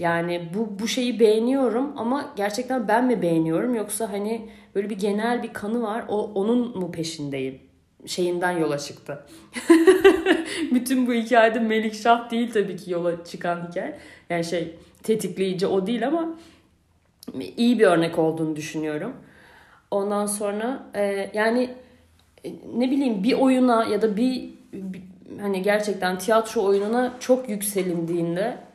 Yani 0.00 0.48
bu 0.54 0.78
bu 0.78 0.88
şeyi 0.88 1.20
beğeniyorum 1.20 1.92
ama 1.96 2.32
gerçekten 2.36 2.88
ben 2.88 3.06
mi 3.06 3.22
beğeniyorum 3.22 3.74
yoksa 3.74 4.12
hani 4.12 4.48
böyle 4.74 4.90
bir 4.90 4.98
genel 4.98 5.42
bir 5.42 5.52
kanı 5.52 5.82
var 5.82 6.04
o 6.08 6.32
onun 6.34 6.78
mu 6.78 6.92
peşindeyim? 6.92 7.58
Şeyinden 8.06 8.50
yola 8.50 8.78
çıktı. 8.78 9.26
Bütün 10.74 11.06
bu 11.06 11.12
hikayede 11.12 11.58
Melikşah 11.60 12.30
değil 12.30 12.52
tabii 12.52 12.76
ki 12.76 12.90
yola 12.90 13.24
çıkan 13.24 13.68
hikaye. 13.68 13.98
Yani 14.30 14.44
şey 14.44 14.76
tetikleyici 15.02 15.66
o 15.66 15.86
değil 15.86 16.06
ama 16.06 16.28
iyi 17.56 17.78
bir 17.78 17.84
örnek 17.84 18.18
olduğunu 18.18 18.56
düşünüyorum. 18.56 19.12
Ondan 19.90 20.26
sonra 20.26 20.86
e, 20.94 21.30
yani 21.34 21.70
e, 22.44 22.52
ne 22.76 22.90
bileyim 22.90 23.22
bir 23.22 23.32
oyuna 23.32 23.84
ya 23.84 24.02
da 24.02 24.16
bir, 24.16 24.50
bir 24.72 25.02
hani 25.40 25.62
gerçekten 25.62 26.18
tiyatro 26.18 26.64
oyununa 26.64 27.16
çok 27.20 27.48
yükselindiğinde 27.48 28.65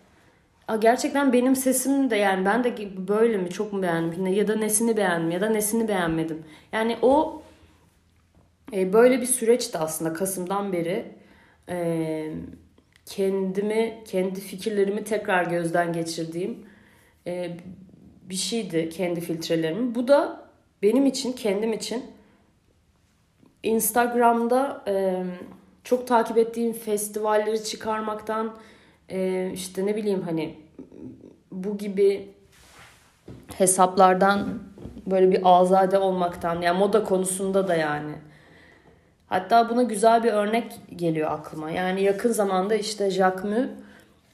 gerçekten 0.82 1.34
benim 1.34 1.56
sesim 1.56 2.10
de 2.10 2.16
yani 2.16 2.46
ben 2.46 2.64
de 2.64 2.76
böyle 3.08 3.38
mi 3.38 3.50
çok 3.50 3.74
mu 3.74 3.82
beğendim 3.82 4.28
ya 4.28 4.48
da 4.48 4.56
nesini 4.56 4.98
beğendim 4.98 5.32
ya 5.32 5.42
da 5.42 5.50
nesini 5.50 5.88
beğenmedim. 5.88 6.44
Yani 6.72 6.98
o 7.02 7.42
e, 8.74 8.94
böyle 8.94 9.22
bir 9.22 9.26
süreçti 9.26 9.78
aslında 9.78 10.14
Kasım'dan 10.14 10.74
beri 10.74 11.06
e, 11.70 12.32
kendimi 13.06 14.04
kendi 14.08 14.42
fikirlerimi 14.42 15.04
tekrar 15.04 15.46
gözden 15.46 15.94
geçirdiğim 15.94 16.66
e, 17.28 17.58
bir 18.30 18.36
şeydi 18.36 18.90
kendi 18.90 19.22
filtrelerimi. 19.22 19.96
Bu 19.96 20.08
da 20.08 20.50
benim 20.82 21.06
için 21.06 21.34
kendim 21.34 21.74
için 21.74 22.04
Instagram'da 23.64 24.84
e, 24.88 25.24
çok 25.84 26.08
takip 26.08 26.38
ettiğim 26.38 26.74
festivalleri 26.74 27.64
çıkarmaktan 27.64 28.56
işte 29.54 29.86
ne 29.86 29.96
bileyim 29.96 30.22
hani 30.22 30.56
bu 31.52 31.78
gibi 31.78 32.30
hesaplardan 33.58 34.60
böyle 35.06 35.32
bir 35.32 35.40
azade 35.44 35.98
olmaktan 35.98 36.62
yani 36.62 36.80
moda 36.80 37.04
konusunda 37.04 37.68
da 37.68 37.76
yani. 37.76 38.12
Hatta 39.28 39.70
buna 39.70 39.84
güzel 39.84 40.24
bir 40.24 40.34
örnek 40.34 40.80
geliyor 40.96 41.32
aklıma. 41.32 41.72
Yani 41.72 42.02
yakın 42.02 42.32
zamanda 42.32 42.76
işte 42.76 43.10
Jacques 43.10 43.70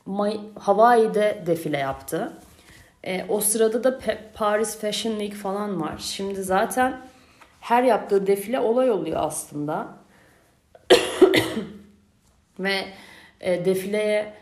Mu 0.06 0.28
Hawaii'de 0.60 1.44
defile 1.46 1.78
yaptı. 1.78 2.34
E, 3.04 3.26
o 3.30 3.40
sırada 3.42 3.84
da 3.84 4.00
Paris 4.34 4.80
Fashion 4.80 5.12
Week 5.12 5.34
falan 5.34 5.82
var. 5.82 5.96
Şimdi 6.00 6.44
zaten 6.44 7.02
her 7.62 7.84
yaptığı 7.84 8.28
defile 8.28 8.60
olay 8.60 8.92
oluyor 8.92 9.18
aslında. 9.24 9.88
Ve 12.60 12.86
e, 13.40 13.66
defileye 13.66 14.34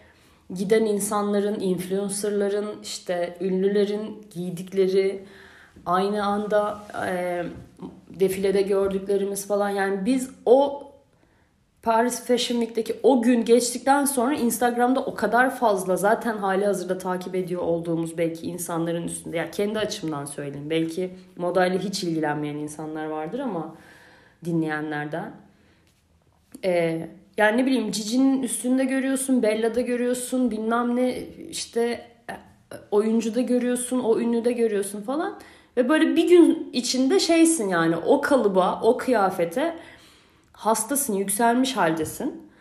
giden 0.53 0.85
insanların, 0.85 1.59
influencerların, 1.59 2.81
işte 2.83 3.37
ünlülerin 3.41 4.27
giydikleri, 4.31 5.25
aynı 5.85 6.25
anda 6.25 6.79
e, 7.07 7.43
defilede 8.09 8.61
gördüklerimiz 8.61 9.47
falan 9.47 9.69
yani 9.69 10.05
biz 10.05 10.29
o 10.45 10.85
Paris 11.85 12.25
Fashion 12.25 12.59
Week'teki 12.59 12.99
o 13.03 13.21
gün 13.21 13.45
geçtikten 13.45 14.05
sonra 14.05 14.35
Instagram'da 14.35 14.99
o 15.05 15.15
kadar 15.15 15.55
fazla 15.55 15.95
zaten 15.97 16.37
hali 16.37 16.65
hazırda 16.65 16.97
takip 16.97 17.35
ediyor 17.35 17.61
olduğumuz 17.61 18.17
belki 18.17 18.47
insanların 18.47 19.03
üstünde. 19.03 19.37
Yani 19.37 19.51
kendi 19.51 19.79
açımdan 19.79 20.25
söyleyeyim. 20.25 20.69
Belki 20.69 21.11
modayla 21.37 21.79
hiç 21.79 22.03
ilgilenmeyen 22.03 22.55
insanlar 22.55 23.05
vardır 23.05 23.39
ama 23.39 23.75
dinleyenlerden. 24.45 25.31
Ee, 26.63 27.09
yani 27.37 27.57
ne 27.57 27.65
bileyim 27.65 27.91
Cici'nin 27.91 28.43
üstünde 28.43 28.85
görüyorsun, 28.85 29.43
Bella'da 29.43 29.81
görüyorsun, 29.81 30.51
bilmem 30.51 30.95
ne 30.95 31.17
işte 31.49 31.81
e, 32.29 32.33
oyuncuda 32.91 33.41
görüyorsun, 33.41 33.99
o 33.99 34.19
ünlüde 34.19 34.51
görüyorsun 34.51 35.01
falan. 35.01 35.39
Ve 35.77 35.89
böyle 35.89 36.15
bir 36.15 36.29
gün 36.29 36.69
içinde 36.73 37.19
şeysin 37.19 37.69
yani 37.69 37.95
o 37.97 38.21
kalıba, 38.21 38.79
o 38.83 38.97
kıyafete 38.97 39.75
hastasın, 40.53 41.13
yükselmiş 41.13 41.77
haldesin. 41.77 42.51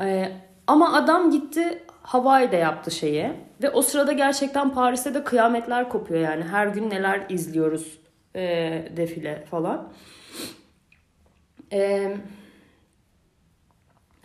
Ee, 0.00 0.32
ama 0.66 0.92
adam 0.92 1.30
gitti 1.30 1.82
Hawaii'de 2.02 2.56
yaptı 2.56 2.90
şeyi. 2.90 3.30
Ve 3.62 3.70
o 3.70 3.82
sırada 3.82 4.12
gerçekten 4.12 4.70
Paris'te 4.74 5.14
de 5.14 5.24
kıyametler 5.24 5.88
kopuyor 5.88 6.20
yani. 6.20 6.44
Her 6.44 6.66
gün 6.66 6.90
neler 6.90 7.26
izliyoruz 7.28 7.98
e, 8.36 8.42
defile 8.96 9.44
falan. 9.50 9.92
Eee 11.72 12.16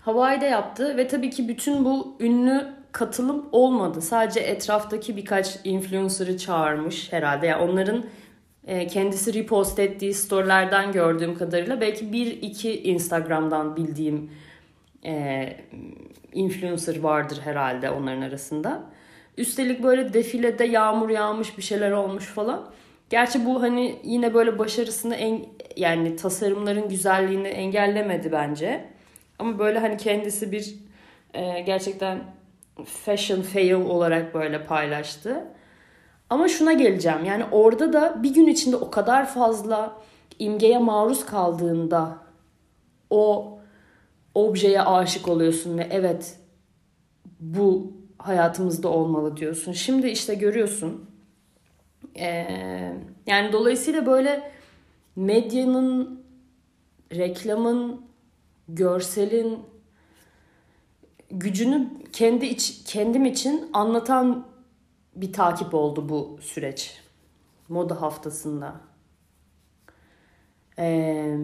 Hawaii'de 0.05 0.45
yaptı 0.45 0.97
ve 0.97 1.07
tabii 1.07 1.29
ki 1.29 1.47
bütün 1.47 1.85
bu 1.85 2.17
ünlü 2.19 2.67
katılım 2.91 3.45
olmadı. 3.51 4.01
Sadece 4.01 4.39
etraftaki 4.39 5.17
birkaç 5.17 5.59
influencer'ı 5.63 6.37
çağırmış 6.37 7.13
herhalde. 7.13 7.47
Yani 7.47 7.63
onların 7.63 8.05
e, 8.67 8.87
kendisi 8.87 9.33
repost 9.33 9.79
ettiği 9.79 10.13
storylerden 10.13 10.91
gördüğüm 10.91 11.37
kadarıyla 11.37 11.81
belki 11.81 12.13
bir 12.13 12.27
iki 12.27 12.83
Instagram'dan 12.83 13.75
bildiğim 13.75 14.31
e, 15.05 15.57
influencer 16.33 16.99
vardır 16.99 17.39
herhalde 17.43 17.89
onların 17.89 18.21
arasında. 18.21 18.83
Üstelik 19.37 19.83
böyle 19.83 20.13
defilede 20.13 20.63
yağmur 20.63 21.09
yağmış 21.09 21.57
bir 21.57 21.63
şeyler 21.63 21.91
olmuş 21.91 22.25
falan. 22.25 22.65
Gerçi 23.09 23.45
bu 23.45 23.61
hani 23.61 23.95
yine 24.03 24.33
böyle 24.33 24.59
başarısını 24.59 25.15
en, 25.15 25.45
yani 25.77 26.15
tasarımların 26.15 26.89
güzelliğini 26.89 27.47
engellemedi 27.47 28.31
bence. 28.31 28.92
Ama 29.39 29.59
böyle 29.59 29.79
hani 29.79 29.97
kendisi 29.97 30.51
bir 30.51 30.75
e, 31.33 31.59
gerçekten 31.61 32.19
fashion 32.85 33.41
fail 33.41 33.71
olarak 33.71 34.33
böyle 34.33 34.63
paylaştı. 34.63 35.45
Ama 36.29 36.47
şuna 36.47 36.73
geleceğim. 36.73 37.25
Yani 37.25 37.45
orada 37.51 37.93
da 37.93 38.23
bir 38.23 38.33
gün 38.33 38.47
içinde 38.47 38.75
o 38.75 38.91
kadar 38.91 39.29
fazla 39.29 40.01
imgeye 40.39 40.77
maruz 40.77 41.25
kaldığında 41.25 42.17
o 43.09 43.53
objeye 44.35 44.81
aşık 44.81 45.27
oluyorsun 45.27 45.77
ve 45.77 45.87
evet 45.91 46.37
bu 47.39 47.93
hayatımızda 48.17 48.87
olmalı 48.87 49.37
diyorsun. 49.37 49.71
Şimdi 49.71 50.07
işte 50.07 50.35
görüyorsun. 50.35 51.09
Ee, 52.19 52.93
yani 53.27 53.53
dolayısıyla 53.53 54.05
böyle 54.05 54.51
medyanın, 55.15 56.23
reklamın, 57.15 58.01
görselin 58.75 59.59
gücünü 61.29 61.89
kendi 62.13 62.45
iç, 62.45 62.83
kendim 62.85 63.25
için 63.25 63.69
anlatan 63.73 64.47
bir 65.15 65.33
takip 65.33 65.73
oldu 65.73 66.09
bu 66.09 66.39
süreç. 66.41 67.01
Moda 67.69 68.01
haftasında. 68.01 68.75
Ee, 70.79 71.37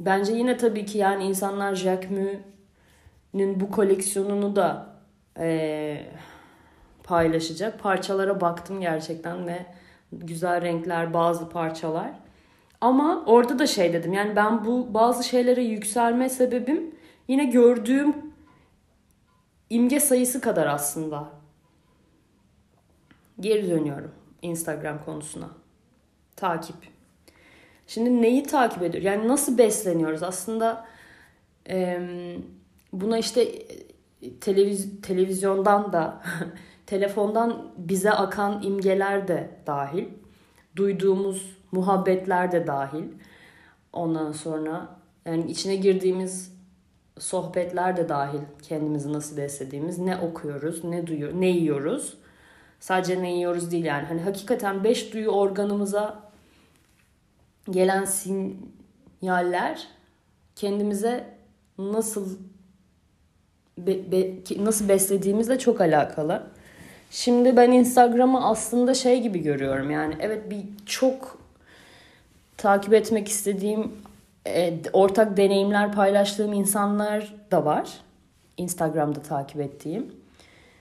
bence 0.00 0.32
yine 0.32 0.56
tabii 0.56 0.86
ki 0.86 0.98
yani 0.98 1.24
insanlar 1.24 1.74
Jacquemus'un 1.74 3.60
bu 3.60 3.70
koleksiyonunu 3.70 4.56
da 4.56 4.96
e, 5.38 6.06
paylaşacak. 7.04 7.80
Parçalara 7.80 8.40
baktım 8.40 8.80
gerçekten 8.80 9.46
ve 9.46 9.66
güzel 10.12 10.62
renkler 10.62 11.14
bazı 11.14 11.48
parçalar. 11.48 12.27
Ama 12.80 13.24
orada 13.26 13.58
da 13.58 13.66
şey 13.66 13.92
dedim 13.92 14.12
yani 14.12 14.36
ben 14.36 14.64
bu 14.64 14.94
bazı 14.94 15.24
şeylere 15.24 15.62
yükselme 15.62 16.28
sebebim 16.28 16.94
yine 17.28 17.44
gördüğüm 17.44 18.14
imge 19.70 20.00
sayısı 20.00 20.40
kadar 20.40 20.66
aslında. 20.66 21.28
Geri 23.40 23.70
dönüyorum 23.70 24.10
Instagram 24.42 25.04
konusuna. 25.04 25.48
Takip. 26.36 26.76
Şimdi 27.86 28.22
neyi 28.22 28.42
takip 28.42 28.82
ediyor? 28.82 29.04
Yani 29.04 29.28
nasıl 29.28 29.58
besleniyoruz? 29.58 30.22
Aslında 30.22 30.86
e, 31.68 32.00
buna 32.92 33.18
işte 33.18 33.48
televiz 34.40 35.00
televizyondan 35.02 35.92
da 35.92 36.22
telefondan 36.86 37.72
bize 37.76 38.10
akan 38.10 38.62
imgeler 38.62 39.28
de 39.28 39.50
dahil. 39.66 40.08
Duyduğumuz 40.76 41.57
muhabbetler 41.72 42.52
de 42.52 42.66
dahil. 42.66 43.04
Ondan 43.92 44.32
sonra 44.32 44.88
yani 45.26 45.50
içine 45.50 45.76
girdiğimiz 45.76 46.58
sohbetler 47.18 47.96
de 47.96 48.08
dahil 48.08 48.40
kendimizi 48.62 49.12
nasıl 49.12 49.36
beslediğimiz, 49.36 49.98
ne 49.98 50.16
okuyoruz, 50.16 50.84
ne 50.84 51.06
duyuyor, 51.06 51.32
ne 51.34 51.46
yiyoruz. 51.46 52.18
Sadece 52.80 53.22
ne 53.22 53.32
yiyoruz 53.34 53.72
değil 53.72 53.84
yani. 53.84 54.06
Hani 54.06 54.20
hakikaten 54.20 54.84
beş 54.84 55.12
duyu 55.12 55.28
organımıza 55.28 56.30
gelen 57.70 58.04
sinyaller 58.04 59.88
kendimize 60.56 61.34
nasıl 61.78 62.38
be, 63.78 64.12
be, 64.12 64.34
nasıl 64.64 64.88
beslediğimizle 64.88 65.58
çok 65.58 65.80
alakalı. 65.80 66.46
Şimdi 67.10 67.56
ben 67.56 67.72
Instagram'ı 67.72 68.46
aslında 68.46 68.94
şey 68.94 69.22
gibi 69.22 69.42
görüyorum 69.42 69.90
yani 69.90 70.14
evet 70.20 70.50
bir 70.50 70.64
çok 70.86 71.38
takip 72.58 72.94
etmek 72.94 73.28
istediğim 73.28 73.92
e, 74.46 74.74
ortak 74.92 75.36
deneyimler 75.36 75.92
paylaştığım 75.92 76.52
insanlar 76.52 77.34
da 77.50 77.64
var. 77.64 77.88
Instagram'da 78.56 79.22
takip 79.22 79.60
ettiğim. 79.60 80.12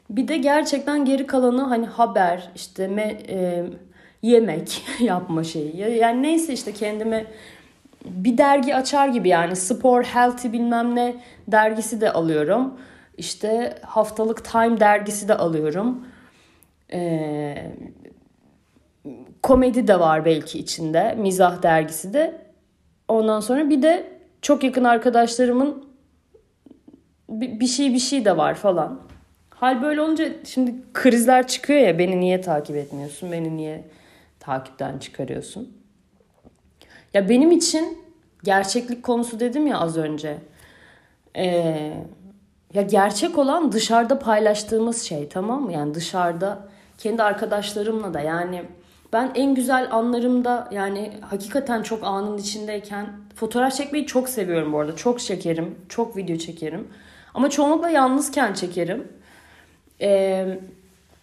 Bir 0.09 0.27
de 0.27 0.37
gerçekten 0.37 1.05
geri 1.05 1.27
kalanı 1.27 1.61
hani 1.61 1.85
haber 1.85 2.51
işte 2.55 2.87
me, 2.87 3.17
e, 3.29 3.65
yemek 4.21 4.83
yapma 4.99 5.43
şeyi. 5.43 5.97
Yani 5.97 6.23
neyse 6.23 6.53
işte 6.53 6.73
kendime 6.73 7.25
bir 8.05 8.37
dergi 8.37 8.75
açar 8.75 9.07
gibi 9.07 9.29
yani 9.29 9.55
spor, 9.55 10.03
healthy 10.03 10.53
bilmem 10.53 10.95
ne 10.95 11.15
dergisi 11.47 12.01
de 12.01 12.13
alıyorum. 12.13 12.73
İşte 13.17 13.77
haftalık 13.81 14.45
Time 14.45 14.79
dergisi 14.79 15.27
de 15.27 15.37
alıyorum. 15.37 16.07
Ee, 16.93 17.71
komedi 19.43 19.87
de 19.87 19.99
var 19.99 20.25
belki 20.25 20.59
içinde. 20.59 21.15
Mizah 21.17 21.63
dergisi 21.63 22.13
de. 22.13 22.41
Ondan 23.07 23.39
sonra 23.39 23.69
bir 23.69 23.81
de 23.81 24.07
çok 24.41 24.63
yakın 24.63 24.83
arkadaşlarımın 24.83 25.87
bir 27.29 27.67
şey 27.67 27.93
bir 27.93 27.99
şey 27.99 28.25
de 28.25 28.37
var 28.37 28.55
falan. 28.55 28.99
Hal 29.49 29.81
böyle 29.81 30.01
olunca 30.01 30.29
şimdi 30.43 30.75
krizler 30.93 31.47
çıkıyor 31.47 31.79
ya 31.79 31.99
beni 31.99 32.19
niye 32.19 32.41
takip 32.41 32.75
etmiyorsun? 32.75 33.31
Beni 33.31 33.57
niye 33.57 33.83
takipten 34.39 34.97
çıkarıyorsun? 34.97 35.77
Ya 37.13 37.29
benim 37.29 37.51
için 37.51 37.97
gerçeklik 38.43 39.03
konusu 39.03 39.39
dedim 39.39 39.67
ya 39.67 39.79
az 39.79 39.97
önce. 39.97 40.37
Ee, 41.35 41.93
ya 42.73 42.81
gerçek 42.81 43.37
olan 43.37 43.71
dışarıda 43.71 44.19
paylaştığımız 44.19 45.01
şey 45.01 45.29
tamam 45.29 45.63
mı? 45.63 45.73
Yani 45.73 45.93
dışarıda 45.93 46.67
kendi 46.97 47.23
arkadaşlarımla 47.23 48.13
da 48.13 48.19
yani 48.19 48.63
ben 49.13 49.31
en 49.35 49.55
güzel 49.55 49.87
anlarımda 49.91 50.67
yani 50.71 51.11
hakikaten 51.21 51.83
çok 51.83 52.03
anın 52.03 52.37
içindeyken 52.37 53.07
fotoğraf 53.35 53.73
çekmeyi 53.73 54.05
çok 54.05 54.29
seviyorum 54.29 54.73
bu 54.73 54.79
arada. 54.79 54.95
Çok 54.95 55.19
çekerim, 55.19 55.75
çok 55.89 56.17
video 56.17 56.37
çekerim. 56.37 56.87
Ama 57.33 57.49
çoğunlukla 57.49 57.89
yalnızken 57.89 58.53
çekerim. 58.53 59.07
Ee, 60.01 60.59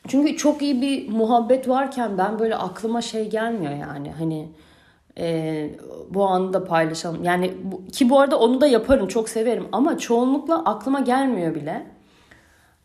çünkü 0.08 0.36
çok 0.36 0.62
iyi 0.62 0.82
bir 0.82 1.08
muhabbet 1.08 1.68
varken 1.68 2.18
ben 2.18 2.38
böyle 2.38 2.56
aklıma 2.56 3.02
şey 3.02 3.30
gelmiyor 3.30 3.72
yani. 3.72 4.12
Hani 4.18 4.48
e, 5.18 5.70
bu 6.10 6.24
anı 6.26 6.52
da 6.52 6.64
paylaşalım. 6.64 7.24
Yani 7.24 7.52
bu, 7.64 7.86
ki 7.86 8.10
bu 8.10 8.20
arada 8.20 8.38
onu 8.38 8.60
da 8.60 8.66
yaparım 8.66 9.08
çok 9.08 9.28
severim 9.28 9.68
ama 9.72 9.98
çoğunlukla 9.98 10.64
aklıma 10.64 11.00
gelmiyor 11.00 11.54
bile. 11.54 11.86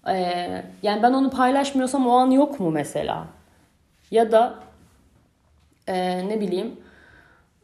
Ee, 0.07 0.63
yani 0.83 1.03
ben 1.03 1.13
onu 1.13 1.29
paylaşmıyorsam 1.29 2.07
o 2.07 2.11
an 2.11 2.31
yok 2.31 2.59
mu 2.59 2.71
mesela? 2.71 3.27
Ya 4.11 4.31
da 4.31 4.55
e, 5.89 6.27
ne 6.27 6.41
bileyim 6.41 6.77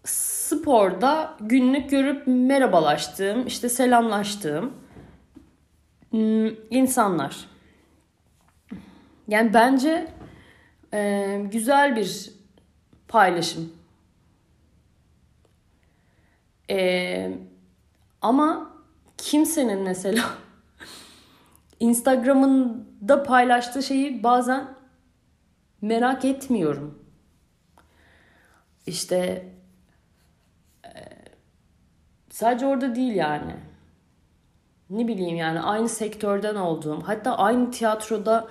sporda 0.04 1.38
günlük 1.40 1.90
görüp 1.90 2.24
merhabalaştığım, 2.28 3.48
işte 3.48 3.70
selamlaştığım 3.70 4.74
hmm, 6.10 6.48
insanlar. 6.70 7.50
Yani 9.28 9.54
bence 9.54 10.08
e, 10.94 11.42
güzel 11.52 11.96
bir 11.96 12.32
paylaşım. 13.08 13.74
E, 16.70 17.32
ama 18.22 18.74
kimsenin 19.18 19.82
mesela 19.82 20.26
Instagram'ında 21.80 23.24
paylaştığı 23.24 23.84
şeyi 23.84 24.24
bazen 24.24 24.68
merak 25.82 26.26
etmiyorum. 26.26 27.05
İşte 28.88 29.46
e, 30.86 30.92
sadece 32.30 32.66
orada 32.66 32.96
değil 32.96 33.16
yani. 33.16 33.56
Ne 34.90 35.08
bileyim 35.08 35.36
yani 35.36 35.60
aynı 35.60 35.90
sektörden 35.90 36.56
olduğum, 36.56 37.02
hatta 37.06 37.38
aynı 37.38 37.72
tiyatroda 37.72 38.48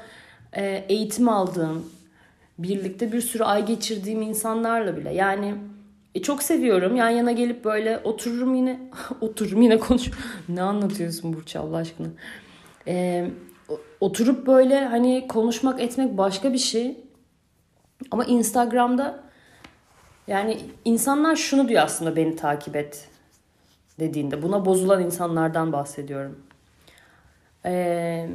e, 0.53 0.85
eğitim 0.89 1.29
aldığım, 1.29 1.91
birlikte 2.59 3.13
bir 3.13 3.21
sürü 3.21 3.45
ay 3.45 3.67
geçirdiğim 3.67 4.23
insanlarla 4.23 4.97
bile. 4.97 5.15
Yani 5.15 5.55
e, 6.15 6.23
çok 6.23 6.43
seviyorum. 6.43 6.97
Yan 6.97 7.09
yana 7.09 7.33
gelip 7.33 7.65
böyle 7.65 7.99
otururum 7.99 8.55
yine. 8.55 8.81
otururum 9.21 9.63
yine 9.63 9.79
konuş. 9.79 10.11
ne 10.49 10.63
anlatıyorsun 10.63 11.33
Burç 11.33 11.57
Allah 11.57 11.77
aşkına? 11.77 12.09
E, 12.87 13.27
oturup 14.01 14.47
böyle 14.47 14.85
hani 14.85 15.29
konuşmak 15.29 15.81
etmek 15.81 16.19
başka 16.19 16.53
bir 16.53 16.59
şey. 16.59 17.01
Ama 18.11 18.25
Instagram'da 18.25 19.25
yani 20.27 20.61
insanlar 20.85 21.37
şunu 21.37 21.69
diyor 21.69 21.83
aslında 21.83 22.17
beni 22.17 22.37
takip 22.37 22.77
et 22.77 23.09
dediğinde. 23.99 24.43
Buna 24.43 24.65
bozulan 24.65 25.03
insanlardan 25.03 25.73
bahsediyorum. 25.73 26.43
Ee, 27.65 28.29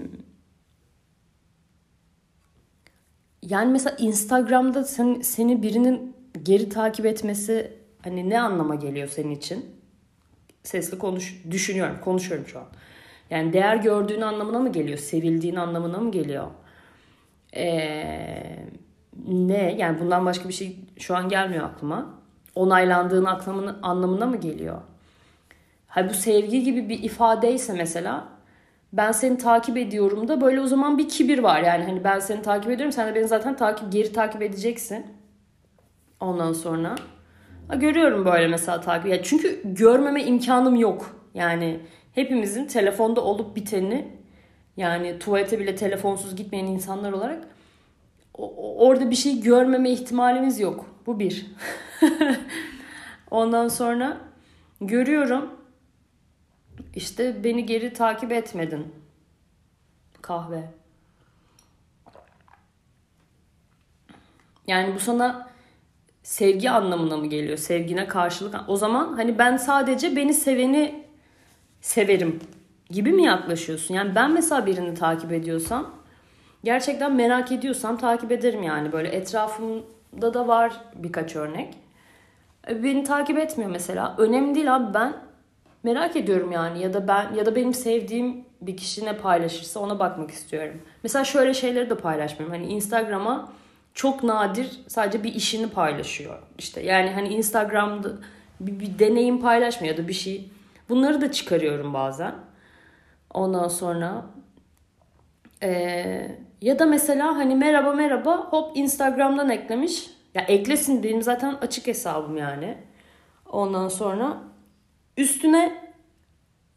yani 3.41 3.71
mesela 3.71 3.95
Instagram'da 3.99 4.83
sen, 4.83 5.21
seni 5.21 5.61
birinin 5.63 6.15
geri 6.43 6.69
takip 6.69 7.05
etmesi 7.05 7.73
hani 8.03 8.29
ne 8.29 8.41
anlama 8.41 8.75
geliyor 8.75 9.07
senin 9.07 9.31
için? 9.31 9.65
Sesli 10.63 10.97
konuş 10.97 11.43
düşünüyorum, 11.51 11.97
konuşuyorum 12.03 12.47
şu 12.47 12.59
an. 12.59 12.65
Yani 13.29 13.53
değer 13.53 13.75
gördüğün 13.75 14.21
anlamına 14.21 14.59
mı 14.59 14.71
geliyor? 14.71 14.97
Sevildiğin 14.97 15.55
anlamına 15.55 15.97
mı 15.97 16.11
geliyor? 16.11 16.47
Ee, 17.55 18.65
ne? 19.27 19.75
Yani 19.77 19.99
bundan 19.99 20.25
başka 20.25 20.49
bir 20.49 20.53
şey 20.53 20.79
şu 20.97 21.15
an 21.15 21.29
gelmiyor 21.29 21.65
aklıma. 21.65 22.05
Onaylandığın 22.55 23.25
anlamına, 23.25 23.79
anlamına 23.81 24.25
mı 24.25 24.37
geliyor? 24.37 24.81
Hayır 25.87 26.09
bu 26.09 26.13
sevgi 26.13 26.63
gibi 26.63 26.89
bir 26.89 27.03
ifadeyse 27.03 27.73
mesela 27.73 28.27
ben 28.93 29.11
seni 29.11 29.37
takip 29.37 29.77
ediyorum 29.77 30.27
da 30.27 30.41
böyle 30.41 30.61
o 30.61 30.67
zaman 30.67 30.97
bir 30.97 31.09
kibir 31.09 31.39
var. 31.39 31.61
Yani 31.61 31.83
hani 31.83 32.03
ben 32.03 32.19
seni 32.19 32.41
takip 32.41 32.71
ediyorum 32.71 32.91
sen 32.91 33.07
de 33.07 33.15
beni 33.15 33.27
zaten 33.27 33.55
takip 33.55 33.91
geri 33.91 34.13
takip 34.13 34.41
edeceksin. 34.41 35.05
Ondan 36.19 36.53
sonra 36.53 36.95
ha, 37.67 37.75
görüyorum 37.75 38.25
böyle 38.25 38.47
mesela 38.47 38.81
takip. 38.81 39.11
Ya 39.11 39.23
çünkü 39.23 39.61
görmeme 39.63 40.23
imkanım 40.23 40.75
yok. 40.75 41.15
Yani 41.33 41.79
hepimizin 42.15 42.65
telefonda 42.67 43.21
olup 43.21 43.55
biteni 43.55 44.19
Yani 44.77 45.19
tuvalete 45.19 45.59
bile 45.59 45.75
telefonsuz 45.75 46.35
gitmeyen 46.35 46.65
insanlar 46.65 47.11
olarak 47.11 47.47
orada 48.77 49.11
bir 49.11 49.15
şey 49.15 49.41
görmeme 49.41 49.89
ihtimalimiz 49.89 50.59
yok. 50.59 50.85
Bu 51.05 51.19
bir. 51.19 51.45
Ondan 53.31 53.67
sonra 53.67 54.17
görüyorum 54.81 55.49
işte 56.95 57.43
beni 57.43 57.65
geri 57.65 57.93
takip 57.93 58.31
etmedin. 58.31 58.95
Kahve. 60.21 60.71
Yani 64.67 64.95
bu 64.95 64.99
sana 64.99 65.49
sevgi 66.23 66.71
anlamına 66.71 67.17
mı 67.17 67.27
geliyor? 67.27 67.57
Sevgine 67.57 68.07
karşılık. 68.07 68.55
O 68.67 68.77
zaman 68.77 69.13
hani 69.13 69.37
ben 69.37 69.57
sadece 69.57 70.15
beni 70.15 70.33
seveni 70.33 71.05
severim 71.81 72.39
gibi 72.89 73.11
mi 73.11 73.23
yaklaşıyorsun? 73.23 73.93
Yani 73.93 74.15
ben 74.15 74.33
mesela 74.33 74.65
birini 74.65 74.93
takip 74.93 75.31
ediyorsam 75.31 75.98
gerçekten 76.63 77.15
merak 77.15 77.51
ediyorsam 77.51 77.97
takip 77.97 78.31
ederim 78.31 78.63
yani. 78.63 78.91
Böyle 78.91 79.09
etrafımda 79.09 80.33
da 80.33 80.47
var 80.47 80.81
birkaç 80.95 81.35
örnek. 81.35 81.73
E, 82.69 82.83
beni 82.83 83.03
takip 83.03 83.37
etmiyor 83.37 83.71
mesela. 83.71 84.15
Önemli 84.17 84.55
değil 84.55 84.75
abi 84.75 84.93
ben 84.93 85.13
merak 85.83 86.15
ediyorum 86.15 86.51
yani 86.51 86.81
ya 86.81 86.93
da 86.93 87.07
ben 87.07 87.33
ya 87.33 87.45
da 87.45 87.55
benim 87.55 87.73
sevdiğim 87.73 88.45
bir 88.61 88.77
kişi 88.77 89.05
ne 89.05 89.17
paylaşırsa 89.17 89.79
ona 89.79 89.99
bakmak 89.99 90.31
istiyorum. 90.31 90.81
Mesela 91.03 91.25
şöyle 91.25 91.53
şeyleri 91.53 91.89
de 91.89 91.97
paylaşmıyorum. 91.97 92.57
Hani 92.57 92.73
Instagram'a 92.73 93.49
çok 93.93 94.23
nadir 94.23 94.79
sadece 94.87 95.23
bir 95.23 95.33
işini 95.33 95.69
paylaşıyor. 95.69 96.39
İşte 96.57 96.81
yani 96.81 97.09
hani 97.09 97.27
Instagram'da 97.27 98.09
bir, 98.59 98.79
bir 98.79 98.99
deneyim 98.99 99.41
paylaşmıyor 99.41 99.97
ya 99.97 100.03
da 100.03 100.07
bir 100.07 100.13
şey. 100.13 100.49
Bunları 100.89 101.21
da 101.21 101.31
çıkarıyorum 101.31 101.93
bazen. 101.93 102.35
Ondan 103.33 103.67
sonra 103.67 104.25
ee, 105.63 106.39
ya 106.61 106.79
da 106.79 106.85
mesela 106.85 107.35
hani 107.37 107.55
merhaba 107.55 107.93
merhaba 107.93 108.37
hop 108.37 108.77
Instagram'dan 108.77 109.49
eklemiş. 109.49 110.09
Ya 110.35 110.41
eklesin 110.41 111.03
benim 111.03 111.21
zaten 111.21 111.53
açık 111.61 111.87
hesabım 111.87 112.37
yani. 112.37 112.77
Ondan 113.45 113.87
sonra 113.87 114.37
üstüne 115.17 115.91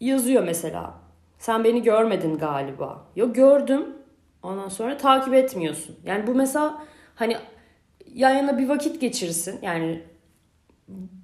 yazıyor 0.00 0.44
mesela. 0.44 0.94
Sen 1.38 1.64
beni 1.64 1.82
görmedin 1.82 2.38
galiba. 2.38 3.06
Yok 3.16 3.34
gördüm. 3.34 3.86
Ondan 4.42 4.68
sonra 4.68 4.96
takip 4.96 5.34
etmiyorsun. 5.34 5.96
Yani 6.04 6.26
bu 6.26 6.34
mesela 6.34 6.82
hani 7.14 7.36
yan 8.14 8.30
yana 8.30 8.58
bir 8.58 8.68
vakit 8.68 9.00
geçirirsin. 9.00 9.58
Yani 9.62 10.02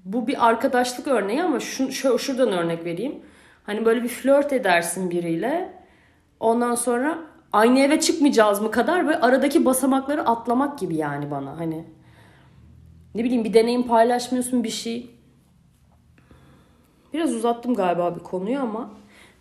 bu 0.05 0.27
bir 0.27 0.47
arkadaşlık 0.49 1.07
örneği 1.07 1.43
ama 1.43 1.61
şu, 1.61 1.93
şu 1.93 2.19
şuradan 2.19 2.53
örnek 2.53 2.85
vereyim. 2.85 3.23
Hani 3.63 3.85
böyle 3.85 4.03
bir 4.03 4.09
flört 4.09 4.53
edersin 4.53 5.11
biriyle. 5.11 5.73
Ondan 6.41 6.75
sonra 6.75 7.19
aynı 7.53 7.81
eve 7.81 8.01
çıkmayacağız 8.01 8.61
mı 8.61 8.71
kadar 8.71 9.09
ve 9.09 9.21
aradaki 9.21 9.65
basamakları 9.65 10.27
atlamak 10.27 10.79
gibi 10.79 10.97
yani 10.97 11.31
bana 11.31 11.59
hani. 11.59 11.85
Ne 13.15 13.25
bileyim 13.25 13.45
bir 13.45 13.55
deneyim 13.55 13.83
paylaşmıyorsun 13.83 14.65
bir 14.65 14.71
şey. 14.71 15.11
Biraz 17.13 17.35
uzattım 17.35 17.75
galiba 17.75 18.17
bir 18.17 18.21
konuyu 18.21 18.61
ama 18.61 18.91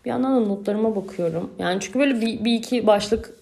bir 0.06 0.10
yandan 0.10 0.36
da 0.36 0.48
notlarıma 0.48 0.96
bakıyorum. 0.96 1.52
Yani 1.60 1.80
çünkü 1.80 2.00
böyle 2.00 2.22
bir, 2.22 2.46
bir 2.46 2.54
iki 2.54 2.88
başlık 2.88 3.34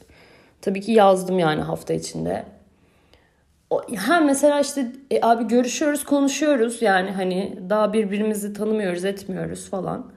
tabii 0.62 0.82
ki 0.82 0.91
yazdım 0.91 1.39
yani 1.39 1.62
hafta 1.62 1.93
içinde. 1.93 2.45
Ha 3.97 4.19
mesela 4.19 4.60
işte 4.60 4.91
e, 5.12 5.19
abi 5.21 5.47
görüşüyoruz, 5.47 6.04
konuşuyoruz 6.04 6.82
yani 6.82 7.12
hani 7.12 7.60
daha 7.69 7.93
birbirimizi 7.93 8.54
tanımıyoruz, 8.54 9.06
etmiyoruz 9.06 9.69
falan. 9.69 10.12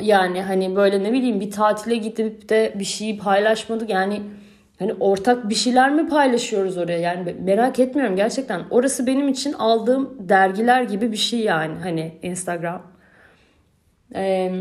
Yani 0.00 0.42
hani 0.42 0.76
böyle 0.76 1.02
ne 1.02 1.12
bileyim 1.12 1.40
bir 1.40 1.50
tatile 1.50 1.96
gidip 1.96 2.48
de 2.48 2.72
bir 2.78 2.84
şeyi 2.84 3.18
paylaşmadık. 3.18 3.90
Yani 3.90 4.22
hani 4.78 4.94
ortak 5.00 5.48
bir 5.48 5.54
şeyler 5.54 5.90
mi 5.90 6.08
paylaşıyoruz 6.08 6.76
oraya? 6.78 6.98
Yani 6.98 7.36
merak 7.40 7.78
etmiyorum 7.78 8.16
gerçekten. 8.16 8.62
Orası 8.70 9.06
benim 9.06 9.28
için 9.28 9.52
aldığım 9.52 10.28
dergiler 10.28 10.82
gibi 10.82 11.12
bir 11.12 11.16
şey 11.16 11.40
yani 11.40 11.74
hani 11.82 12.18
Instagram. 12.22 12.82
Ee, 14.14 14.52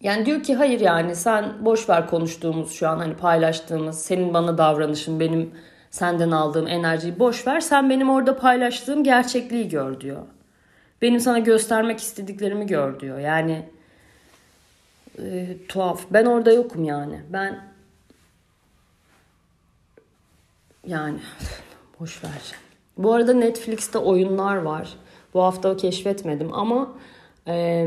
yani 0.00 0.26
diyor 0.26 0.42
ki 0.42 0.54
hayır 0.54 0.80
yani 0.80 1.16
sen 1.16 1.44
boş 1.64 1.88
ver 1.88 2.06
konuştuğumuz 2.06 2.72
şu 2.72 2.88
an 2.88 2.98
hani 2.98 3.14
paylaştığımız 3.16 3.98
senin 3.98 4.34
bana 4.34 4.58
davranışın 4.58 5.20
benim 5.20 5.50
senden 5.90 6.30
aldığım 6.30 6.66
enerjiyi 6.66 7.18
boş 7.18 7.46
ver. 7.46 7.60
Sen 7.60 7.90
benim 7.90 8.10
orada 8.10 8.36
paylaştığım 8.36 9.04
gerçekliği 9.04 9.68
gör 9.68 10.00
diyor. 10.00 10.22
Benim 11.02 11.20
sana 11.20 11.38
göstermek 11.38 11.98
istediklerimi 11.98 12.66
gör 12.66 13.00
diyor. 13.00 13.18
Yani 13.18 13.68
e, 15.18 15.56
tuhaf. 15.68 16.04
Ben 16.10 16.24
orada 16.24 16.52
yokum 16.52 16.84
yani. 16.84 17.20
Ben 17.32 17.64
yani 20.86 21.18
boş 22.00 22.24
ver. 22.24 22.52
Bu 22.98 23.12
arada 23.12 23.32
Netflix'te 23.32 23.98
oyunlar 23.98 24.56
var. 24.56 24.96
Bu 25.34 25.42
hafta 25.42 25.76
keşfetmedim 25.76 26.54
ama 26.54 26.98
e, 27.46 27.86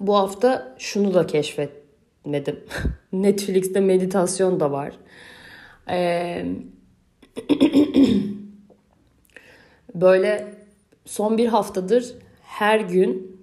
bu 0.00 0.16
hafta 0.16 0.74
şunu 0.78 1.14
da 1.14 1.26
keşfetmedim. 1.26 2.60
Netflix'te 3.12 3.80
meditasyon 3.80 4.60
da 4.60 4.72
var. 4.72 4.92
E, 5.90 6.46
böyle 9.94 10.59
son 11.04 11.38
bir 11.38 11.48
haftadır 11.48 12.14
her 12.42 12.80
gün 12.80 13.40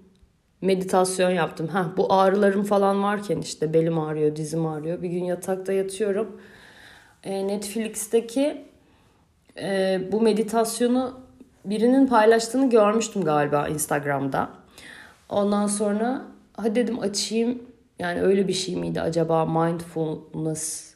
meditasyon 0.61 1.29
yaptım. 1.29 1.67
Ha 1.67 1.93
bu 1.97 2.13
ağrılarım 2.13 2.63
falan 2.63 3.03
varken 3.03 3.37
işte 3.37 3.73
belim 3.73 3.99
ağrıyor, 3.99 4.35
dizim 4.35 4.65
ağrıyor. 4.65 5.01
Bir 5.01 5.09
gün 5.09 5.23
yatakta 5.23 5.73
yatıyorum. 5.73 6.41
E, 7.23 7.47
Netflix'teki 7.47 8.65
e, 9.61 9.99
bu 10.11 10.21
meditasyonu 10.21 11.19
birinin 11.65 12.07
paylaştığını 12.07 12.69
görmüştüm 12.69 13.23
galiba 13.23 13.67
Instagram'da. 13.67 14.49
Ondan 15.29 15.67
sonra 15.67 16.21
hadi 16.53 16.75
dedim 16.75 16.99
açayım. 16.99 17.63
Yani 17.99 18.21
öyle 18.21 18.47
bir 18.47 18.53
şey 18.53 18.75
miydi 18.75 19.01
acaba 19.01 19.45
mindfulness 19.45 20.86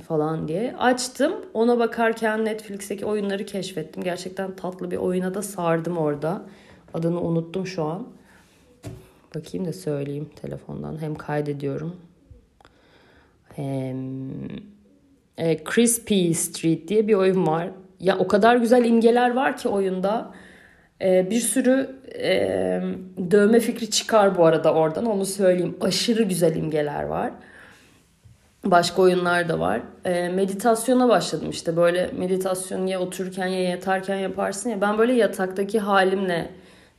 falan 0.00 0.48
diye. 0.48 0.76
Açtım. 0.78 1.32
Ona 1.54 1.78
bakarken 1.78 2.44
Netflix'teki 2.44 3.06
oyunları 3.06 3.46
keşfettim. 3.46 4.02
Gerçekten 4.02 4.56
tatlı 4.56 4.90
bir 4.90 4.96
oyuna 4.96 5.34
da 5.34 5.42
sardım 5.42 5.98
orada. 5.98 6.42
Adını 6.94 7.20
unuttum 7.20 7.66
şu 7.66 7.84
an. 7.84 8.08
Bakayım 9.34 9.66
da 9.66 9.72
söyleyeyim 9.72 10.28
telefondan. 10.42 11.02
Hem 11.02 11.14
kaydediyorum. 11.14 11.96
Hem 13.56 14.20
e, 15.38 15.64
Crispy 15.64 16.32
Street 16.32 16.88
diye 16.88 17.08
bir 17.08 17.14
oyun 17.14 17.46
var. 17.46 17.70
Ya 18.00 18.18
o 18.18 18.28
kadar 18.28 18.56
güzel 18.56 18.84
imgeler 18.84 19.34
var 19.34 19.56
ki 19.56 19.68
oyunda. 19.68 20.34
E, 21.02 21.30
bir 21.30 21.40
sürü 21.40 21.96
e, 22.18 22.32
dövme 23.30 23.60
fikri 23.60 23.90
çıkar 23.90 24.38
bu 24.38 24.44
arada 24.44 24.74
oradan 24.74 25.06
onu 25.06 25.26
söyleyeyim. 25.26 25.76
Aşırı 25.80 26.22
güzel 26.22 26.56
imgeler 26.56 27.02
var. 27.02 27.32
Başka 28.64 29.02
oyunlar 29.02 29.48
da 29.48 29.60
var. 29.60 29.80
E, 30.04 30.28
meditasyona 30.28 31.08
başladım 31.08 31.50
işte 31.50 31.76
böyle 31.76 32.10
meditasyon 32.18 32.86
ya 32.86 33.00
otururken 33.00 33.46
ya 33.46 33.62
yatarken 33.62 34.16
yaparsın 34.16 34.70
ya. 34.70 34.80
Ben 34.80 34.98
böyle 34.98 35.12
yataktaki 35.12 35.78
halimle 35.78 36.50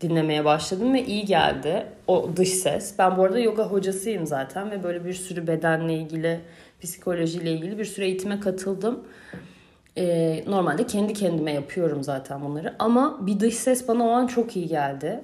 dinlemeye 0.01 0.45
başladım 0.45 0.93
ve 0.93 1.05
iyi 1.05 1.25
geldi 1.25 1.85
o 2.07 2.29
dış 2.35 2.49
ses. 2.49 2.93
Ben 2.99 3.17
bu 3.17 3.23
arada 3.23 3.39
yoga 3.39 3.63
hocasıyım 3.63 4.25
zaten 4.25 4.71
ve 4.71 4.83
böyle 4.83 5.05
bir 5.05 5.13
sürü 5.13 5.47
bedenle 5.47 5.93
ilgili, 5.93 6.39
psikolojiyle 6.81 7.51
ilgili 7.51 7.79
bir 7.79 7.85
sürü 7.85 8.05
eğitime 8.05 8.39
katıldım. 8.39 8.99
Ee, 9.97 10.43
normalde 10.47 10.87
kendi 10.87 11.13
kendime 11.13 11.51
yapıyorum 11.53 12.03
zaten 12.03 12.41
bunları 12.41 12.75
ama 12.79 13.27
bir 13.27 13.39
dış 13.39 13.55
ses 13.55 13.87
bana 13.87 14.07
o 14.07 14.09
an 14.09 14.27
çok 14.27 14.55
iyi 14.55 14.67
geldi 14.67 15.21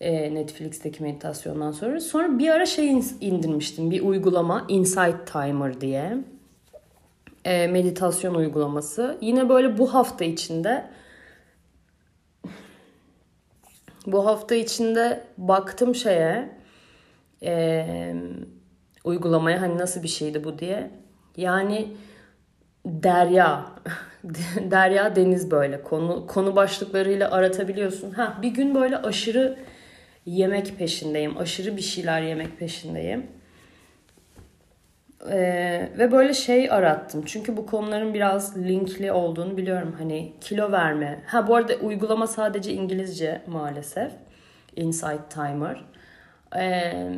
e, 0.00 0.34
Netflix'teki 0.34 1.02
meditasyondan 1.02 1.72
sonra. 1.72 2.00
Sonra 2.00 2.38
bir 2.38 2.48
ara 2.48 2.66
şey 2.66 3.00
indirmiştim. 3.20 3.90
Bir 3.90 4.02
uygulama 4.02 4.64
Insight 4.68 5.26
Timer 5.32 5.80
diye. 5.80 6.18
E, 7.44 7.66
meditasyon 7.66 8.34
uygulaması. 8.34 9.18
Yine 9.20 9.48
böyle 9.48 9.78
bu 9.78 9.94
hafta 9.94 10.24
içinde 10.24 10.84
bu 14.06 14.26
hafta 14.26 14.54
içinde 14.54 15.24
baktım 15.38 15.94
şeye 15.94 16.48
e, 17.42 18.14
uygulamaya 19.04 19.60
hani 19.60 19.78
nasıl 19.78 20.02
bir 20.02 20.08
şeydi 20.08 20.44
bu 20.44 20.58
diye. 20.58 20.90
Yani 21.36 21.88
derya 22.86 23.66
derya 24.70 25.16
deniz 25.16 25.50
böyle 25.50 25.82
konu 25.82 26.26
konu 26.26 26.56
başlıklarıyla 26.56 27.30
aratabiliyorsun. 27.30 28.10
Ha 28.10 28.38
bir 28.42 28.48
gün 28.48 28.74
böyle 28.74 28.96
aşırı 28.96 29.58
yemek 30.28 30.78
peşindeyim. 30.78 31.38
Aşırı 31.38 31.76
bir 31.76 31.82
şeyler 31.82 32.22
yemek 32.22 32.58
peşindeyim. 32.58 33.26
Ee, 35.30 35.90
ve 35.98 36.12
böyle 36.12 36.34
şey 36.34 36.70
arattım. 36.70 37.22
Çünkü 37.26 37.56
bu 37.56 37.66
konuların 37.66 38.14
biraz 38.14 38.56
linkli 38.56 39.12
olduğunu 39.12 39.56
biliyorum. 39.56 39.94
Hani 39.98 40.32
kilo 40.40 40.72
verme. 40.72 41.22
Ha 41.26 41.48
bu 41.48 41.54
arada 41.54 41.74
uygulama 41.74 42.26
sadece 42.26 42.72
İngilizce 42.72 43.42
maalesef. 43.46 44.12
Insight 44.76 45.30
Timer. 45.30 45.84
Ee, 46.56 47.12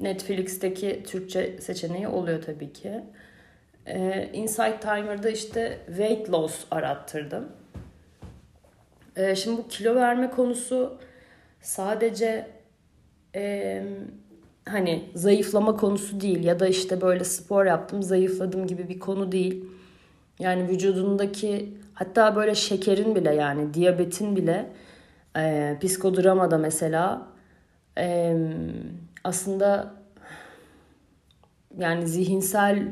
Netflix'teki 0.00 1.02
Türkçe 1.06 1.60
seçeneği 1.60 2.08
oluyor 2.08 2.42
tabii 2.42 2.72
ki. 2.72 2.92
Ee, 3.86 4.30
Insight 4.32 4.82
Timer'da 4.82 5.30
işte 5.30 5.78
weight 5.86 6.30
loss 6.30 6.64
arattırdım. 6.70 7.48
Ee, 9.16 9.36
şimdi 9.36 9.58
bu 9.58 9.68
kilo 9.68 9.94
verme 9.94 10.30
konusu 10.30 10.98
sadece 11.60 12.55
e, 13.36 13.82
hani 14.64 15.04
zayıflama 15.14 15.76
konusu 15.76 16.20
değil 16.20 16.44
ya 16.44 16.60
da 16.60 16.66
işte 16.66 17.00
böyle 17.00 17.24
spor 17.24 17.64
yaptım 17.64 18.02
zayıfladım 18.02 18.66
gibi 18.66 18.88
bir 18.88 18.98
konu 18.98 19.32
değil. 19.32 19.64
Yani 20.38 20.68
vücudundaki 20.68 21.74
hatta 21.94 22.36
böyle 22.36 22.54
şekerin 22.54 23.14
bile 23.14 23.34
yani 23.34 23.74
diyabetin 23.74 24.36
bile 24.36 24.70
e, 25.36 25.76
psikodramada 25.80 26.58
mesela 26.58 27.26
e, 27.98 28.36
aslında 29.24 29.94
yani 31.78 32.08
zihinsel 32.08 32.88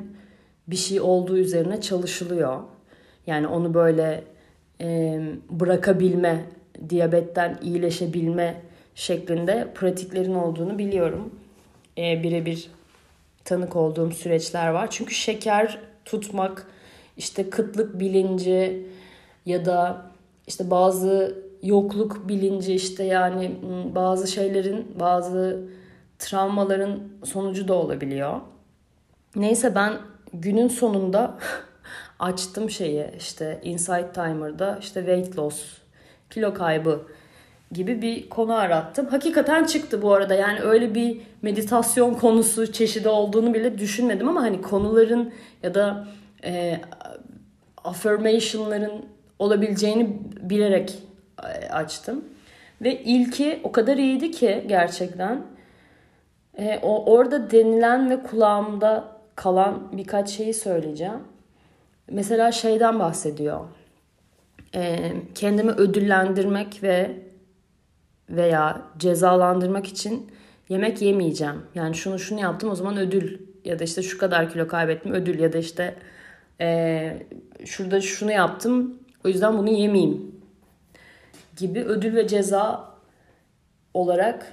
bir 0.68 0.76
şey 0.76 1.00
olduğu 1.00 1.37
üzerine 1.37 1.80
çalışılıyor. 1.80 2.62
Yani 3.26 3.46
onu 3.46 3.74
böyle 3.74 4.24
e, 4.80 5.20
bırakabilme, 5.50 6.44
diyabetten 6.88 7.59
iyileşebilme 7.62 8.62
şeklinde 8.94 9.72
pratiklerin 9.74 10.35
olduğunu 10.35 10.78
biliyorum. 10.78 11.35
E, 11.98 12.22
Birebir 12.22 12.70
tanık 13.44 13.76
olduğum 13.76 14.11
süreçler 14.11 14.68
var. 14.68 14.90
Çünkü 14.90 15.14
şeker 15.14 15.78
tutmak, 16.04 16.66
işte 17.16 17.50
kıtlık 17.50 18.00
bilinci 18.00 18.87
ya 19.46 19.64
da 19.64 20.07
işte 20.46 20.70
bazı 20.70 21.44
yokluk 21.62 22.28
bilinci 22.28 22.74
işte 22.74 23.04
yani 23.04 23.57
bazı 23.94 24.26
şeylerin, 24.26 24.87
bazı 25.00 25.61
travmaların 26.18 27.00
sonucu 27.24 27.68
da 27.68 27.74
olabiliyor. 27.74 28.40
Neyse 29.37 29.74
ben 29.74 29.98
günün 30.33 30.68
sonunda 30.68 31.38
açtım 32.18 32.70
şeyi 32.70 33.07
işte 33.18 33.61
Insight 33.62 34.14
Timer'da 34.14 34.78
işte 34.80 35.00
weight 35.00 35.38
loss, 35.38 35.62
kilo 36.30 36.54
kaybı 36.54 37.07
gibi 37.72 38.03
bir 38.03 38.29
konu 38.29 38.55
arattım. 38.55 39.07
Hakikaten 39.07 39.64
çıktı 39.64 40.03
bu 40.03 40.12
arada. 40.12 40.35
Yani 40.35 40.61
öyle 40.61 40.94
bir 40.94 41.20
meditasyon 41.42 42.14
konusu 42.14 42.72
çeşidi 42.72 43.09
olduğunu 43.09 43.55
bile 43.55 43.79
düşünmedim 43.79 44.29
ama 44.29 44.42
hani 44.42 44.62
konuların 44.62 45.33
ya 45.62 45.74
da 45.74 46.07
e, 46.44 46.81
affirmation'ların 47.85 48.92
olabileceğini 49.38 50.18
bilerek 50.40 50.98
e, 51.42 51.68
açtım. 51.68 52.24
Ve 52.83 53.03
ilki 53.03 53.61
o 53.64 53.72
kadar 53.72 53.96
iyiydi 53.96 54.31
ki 54.31 54.64
gerçekten. 54.66 55.42
E, 56.59 56.79
o 56.83 57.12
orada 57.12 57.50
denilen 57.50 58.11
ve 58.11 58.22
kulağımda 58.22 59.05
kalan 59.35 59.88
birkaç 59.92 60.31
şeyi 60.31 60.55
söyleyeceğim. 60.55 61.20
Mesela 62.11 62.53
şeyden 62.53 62.98
bahsediyor. 62.98 63.61
E, 64.74 65.12
kendimi 65.35 65.70
ödüllendirmek 65.70 66.83
ve 66.83 67.11
veya 68.30 68.82
cezalandırmak 68.98 69.87
için 69.87 70.30
yemek 70.68 71.02
yemeyeceğim. 71.02 71.62
Yani 71.74 71.94
şunu 71.94 72.18
şunu 72.18 72.40
yaptım 72.40 72.70
o 72.70 72.74
zaman 72.74 72.96
ödül 72.96 73.38
ya 73.64 73.78
da 73.78 73.84
işte 73.84 74.02
şu 74.02 74.18
kadar 74.18 74.52
kilo 74.52 74.68
kaybettim 74.68 75.12
ödül 75.12 75.38
ya 75.40 75.52
da 75.52 75.58
işte 75.58 75.94
e, 76.60 77.26
şurada 77.64 78.00
şunu 78.00 78.32
yaptım 78.32 78.98
o 79.24 79.28
yüzden 79.28 79.58
bunu 79.58 79.70
yemeyeyim 79.70 80.34
gibi 81.56 81.80
ödül 81.80 82.16
ve 82.16 82.28
ceza 82.28 82.94
olarak 83.94 84.52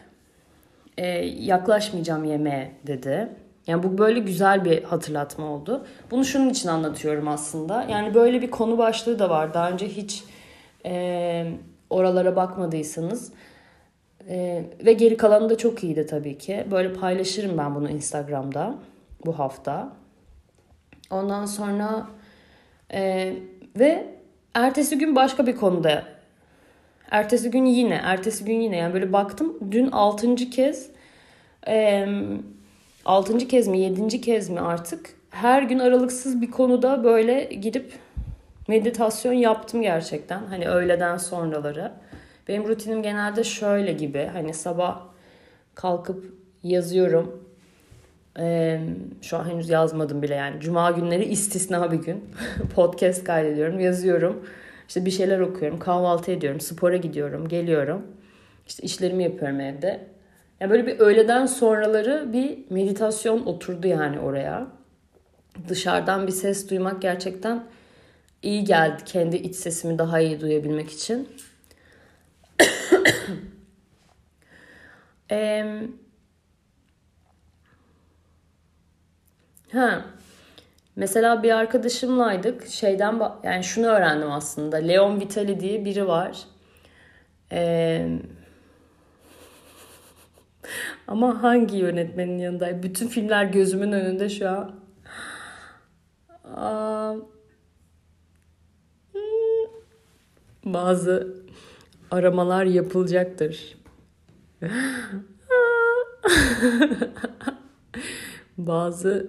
e, 0.97 1.07
yaklaşmayacağım 1.25 2.23
yemeğe 2.23 2.71
dedi. 2.87 3.29
Yani 3.67 3.83
bu 3.83 3.97
böyle 3.97 4.19
güzel 4.19 4.65
bir 4.65 4.83
hatırlatma 4.83 5.45
oldu. 5.45 5.85
Bunu 6.11 6.25
şunun 6.25 6.49
için 6.49 6.69
anlatıyorum 6.69 7.27
aslında. 7.27 7.83
Yani 7.83 8.13
böyle 8.13 8.41
bir 8.41 8.51
konu 8.51 8.77
başlığı 8.77 9.19
da 9.19 9.29
var. 9.29 9.53
Daha 9.53 9.71
önce 9.71 9.87
hiç 9.87 10.23
e, 10.85 11.53
oralara 11.89 12.35
bakmadıysanız. 12.35 13.31
E, 14.29 14.63
ve 14.85 14.93
geri 14.93 15.17
kalanı 15.17 15.49
da 15.49 15.57
çok 15.57 15.83
iyiydi 15.83 16.05
tabii 16.05 16.37
ki. 16.37 16.65
Böyle 16.71 16.93
paylaşırım 16.93 17.57
ben 17.57 17.75
bunu 17.75 17.89
Instagram'da 17.89 18.75
bu 19.25 19.39
hafta. 19.39 19.93
Ondan 21.11 21.45
sonra 21.45 22.07
e, 22.93 23.33
ve 23.79 24.05
ertesi 24.53 24.97
gün 24.97 25.15
başka 25.15 25.47
bir 25.47 25.55
konuda 25.55 26.03
ertesi 27.11 27.51
gün 27.51 27.65
yine 27.65 28.01
ertesi 28.03 28.45
gün 28.45 28.61
yine 28.61 28.77
yani 28.77 28.93
böyle 28.93 29.13
baktım 29.13 29.57
dün 29.71 29.91
altıncı 29.91 30.49
kez 30.49 30.89
e, 31.67 32.07
kez 33.49 33.67
mi 33.67 33.79
yedinci 33.79 34.21
kez 34.21 34.49
mi 34.49 34.59
artık 34.59 35.15
her 35.29 35.63
gün 35.63 35.79
aralıksız 35.79 36.41
bir 36.41 36.51
konuda 36.51 37.03
böyle 37.03 37.43
gidip 37.43 37.93
meditasyon 38.67 39.33
yaptım 39.33 39.81
gerçekten. 39.81 40.45
Hani 40.45 40.67
öğleden 40.67 41.17
sonraları. 41.17 41.91
Benim 42.51 42.67
rutinim 42.67 43.03
genelde 43.03 43.43
şöyle 43.43 43.93
gibi. 43.93 44.29
Hani 44.33 44.53
sabah 44.53 45.01
kalkıp 45.75 46.33
yazıyorum. 46.63 47.43
Ee, 48.39 48.79
şu 49.21 49.37
an 49.37 49.49
henüz 49.49 49.69
yazmadım 49.69 50.21
bile 50.21 50.35
yani. 50.35 50.61
Cuma 50.61 50.91
günleri 50.91 51.25
istisna 51.25 51.91
bir 51.91 51.97
gün. 51.97 52.23
Podcast 52.75 53.23
kaydediyorum, 53.23 53.79
yazıyorum. 53.79 54.45
İşte 54.87 55.05
bir 55.05 55.11
şeyler 55.11 55.39
okuyorum, 55.39 55.79
kahvaltı 55.79 56.31
ediyorum, 56.31 56.59
spora 56.59 56.97
gidiyorum, 56.97 57.47
geliyorum. 57.47 58.01
İşte 58.67 58.83
işlerimi 58.83 59.23
yapıyorum 59.23 59.59
evde. 59.59 60.07
Yani 60.59 60.71
böyle 60.71 60.87
bir 60.87 60.99
öğleden 60.99 61.45
sonraları 61.45 62.33
bir 62.33 62.57
meditasyon 62.69 63.45
oturdu 63.45 63.87
yani 63.87 64.19
oraya. 64.19 64.67
Dışarıdan 65.67 66.27
bir 66.27 66.31
ses 66.31 66.69
duymak 66.69 67.01
gerçekten 67.01 67.63
iyi 68.43 68.63
geldi. 68.63 69.03
Kendi 69.05 69.35
iç 69.35 69.55
sesimi 69.55 69.97
daha 69.97 70.19
iyi 70.19 70.41
duyabilmek 70.41 70.91
için. 70.91 71.27
Ee, 75.31 75.87
ha. 79.71 80.05
Mesela 80.95 81.43
bir 81.43 81.51
arkadaşımlaydık. 81.51 82.67
Şeyden 82.67 83.21
yani 83.43 83.63
şunu 83.63 83.85
öğrendim 83.87 84.31
aslında. 84.31 84.77
Leon 84.77 85.19
Vitali 85.19 85.59
diye 85.59 85.85
biri 85.85 86.07
var. 86.07 86.43
Ee, 87.51 88.19
ama 91.07 91.43
hangi 91.43 91.77
yönetmenin 91.77 92.37
yanında? 92.37 92.83
Bütün 92.83 93.07
filmler 93.07 93.45
gözümün 93.45 93.91
önünde 93.91 94.29
şu 94.29 94.49
an. 94.49 94.75
Aa, 96.55 97.15
bazı 100.65 101.35
aramalar 102.11 102.65
yapılacaktır. 102.65 103.80
bazı 108.57 109.27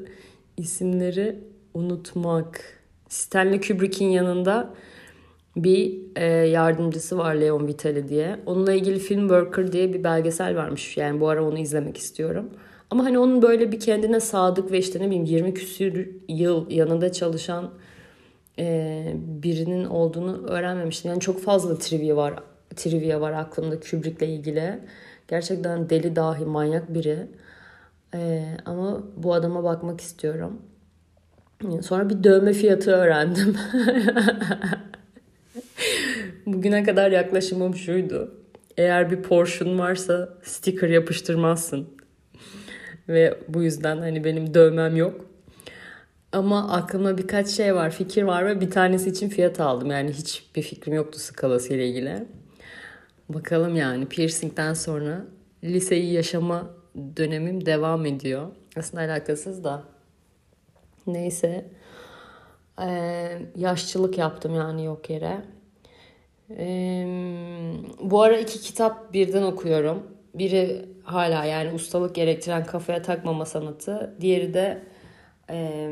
isimleri 0.56 1.38
unutmak. 1.74 2.60
Stanley 3.08 3.60
Kubrick'in 3.60 4.08
yanında 4.08 4.74
bir 5.56 5.98
e, 6.16 6.24
yardımcısı 6.26 7.18
var 7.18 7.34
Leon 7.34 7.66
Vitali 7.66 8.08
diye. 8.08 8.40
Onunla 8.46 8.72
ilgili 8.72 8.98
Film 8.98 9.20
Worker 9.20 9.72
diye 9.72 9.92
bir 9.94 10.04
belgesel 10.04 10.56
varmış. 10.56 10.96
Yani 10.96 11.20
bu 11.20 11.28
ara 11.28 11.44
onu 11.44 11.58
izlemek 11.58 11.96
istiyorum. 11.96 12.50
Ama 12.90 13.04
hani 13.04 13.18
onun 13.18 13.42
böyle 13.42 13.72
bir 13.72 13.80
kendine 13.80 14.20
sadık 14.20 14.72
ve 14.72 14.78
işte 14.78 15.00
ne 15.00 15.06
bileyim 15.06 15.24
20 15.24 15.54
küsür 15.54 16.10
yıl 16.28 16.70
yanında 16.70 17.12
çalışan 17.12 17.70
e, 18.58 19.16
birinin 19.16 19.84
olduğunu 19.84 20.46
öğrenmemiştim. 20.46 21.10
Yani 21.10 21.20
çok 21.20 21.42
fazla 21.42 21.78
trivia 21.78 22.16
var 22.16 22.34
trivia 22.76 23.20
var 23.20 23.32
aklımda 23.32 23.80
Kubrick'le 23.80 24.22
ilgili. 24.22 24.78
Gerçekten 25.28 25.90
deli 25.90 26.16
dahi 26.16 26.44
manyak 26.44 26.94
biri. 26.94 27.26
E, 28.14 28.44
ama 28.64 29.02
bu 29.16 29.34
adama 29.34 29.64
bakmak 29.64 30.00
istiyorum. 30.00 30.62
Sonra 31.82 32.10
bir 32.10 32.24
dövme 32.24 32.52
fiyatı 32.52 32.90
öğrendim. 32.90 33.56
Bugüne 36.46 36.82
kadar 36.82 37.10
yaklaşımım 37.10 37.74
şuydu. 37.74 38.34
Eğer 38.76 39.10
bir 39.10 39.22
Porsche'un 39.22 39.78
varsa 39.78 40.28
sticker 40.42 40.88
yapıştırmazsın. 40.88 41.88
Ve 43.08 43.38
bu 43.48 43.62
yüzden 43.62 43.98
hani 43.98 44.24
benim 44.24 44.54
dövmem 44.54 44.96
yok. 44.96 45.26
Ama 46.32 46.72
aklımda 46.72 47.18
birkaç 47.18 47.48
şey 47.48 47.74
var, 47.74 47.90
fikir 47.90 48.22
var 48.22 48.46
ve 48.46 48.60
bir 48.60 48.70
tanesi 48.70 49.10
için 49.10 49.28
fiyat 49.28 49.60
aldım. 49.60 49.90
Yani 49.90 50.12
hiçbir 50.12 50.62
fikrim 50.62 50.94
yoktu 50.94 51.18
skalası 51.18 51.74
ile 51.74 51.88
ilgili. 51.88 52.26
Bakalım 53.34 53.76
yani 53.76 54.06
piercingden 54.06 54.74
sonra 54.74 55.24
liseyi 55.64 56.12
yaşama 56.12 56.70
dönemim 57.16 57.66
devam 57.66 58.06
ediyor. 58.06 58.48
Aslında 58.76 59.02
alakasız 59.02 59.64
da. 59.64 59.82
Neyse. 61.06 61.70
Ee, 62.82 63.38
yaşçılık 63.56 64.18
yaptım 64.18 64.54
yani 64.54 64.84
yok 64.84 65.10
yere. 65.10 65.42
Ee, 66.50 67.06
bu 68.02 68.22
ara 68.22 68.38
iki 68.38 68.60
kitap 68.60 69.12
birden 69.12 69.42
okuyorum. 69.42 70.02
biri 70.34 70.88
hala 71.04 71.44
yani 71.44 71.72
ustalık 71.72 72.14
gerektiren 72.14 72.64
kafaya 72.64 73.02
takmama 73.02 73.46
sanatı. 73.46 74.16
Diğeri 74.20 74.54
de 74.54 74.82
e, 75.50 75.90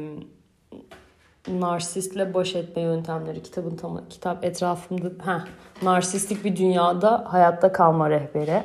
narsistle 1.49 2.35
baş 2.35 2.57
etme 2.57 2.83
yöntemleri 2.83 3.43
kitabın 3.43 3.77
tam 3.77 4.09
kitap 4.11 4.45
etrafımda 4.45 5.25
ha 5.25 5.45
narsistik 5.83 6.45
bir 6.45 6.57
dünyada 6.57 7.25
hayatta 7.33 7.73
kalma 7.73 8.11
rehberi. 8.11 8.63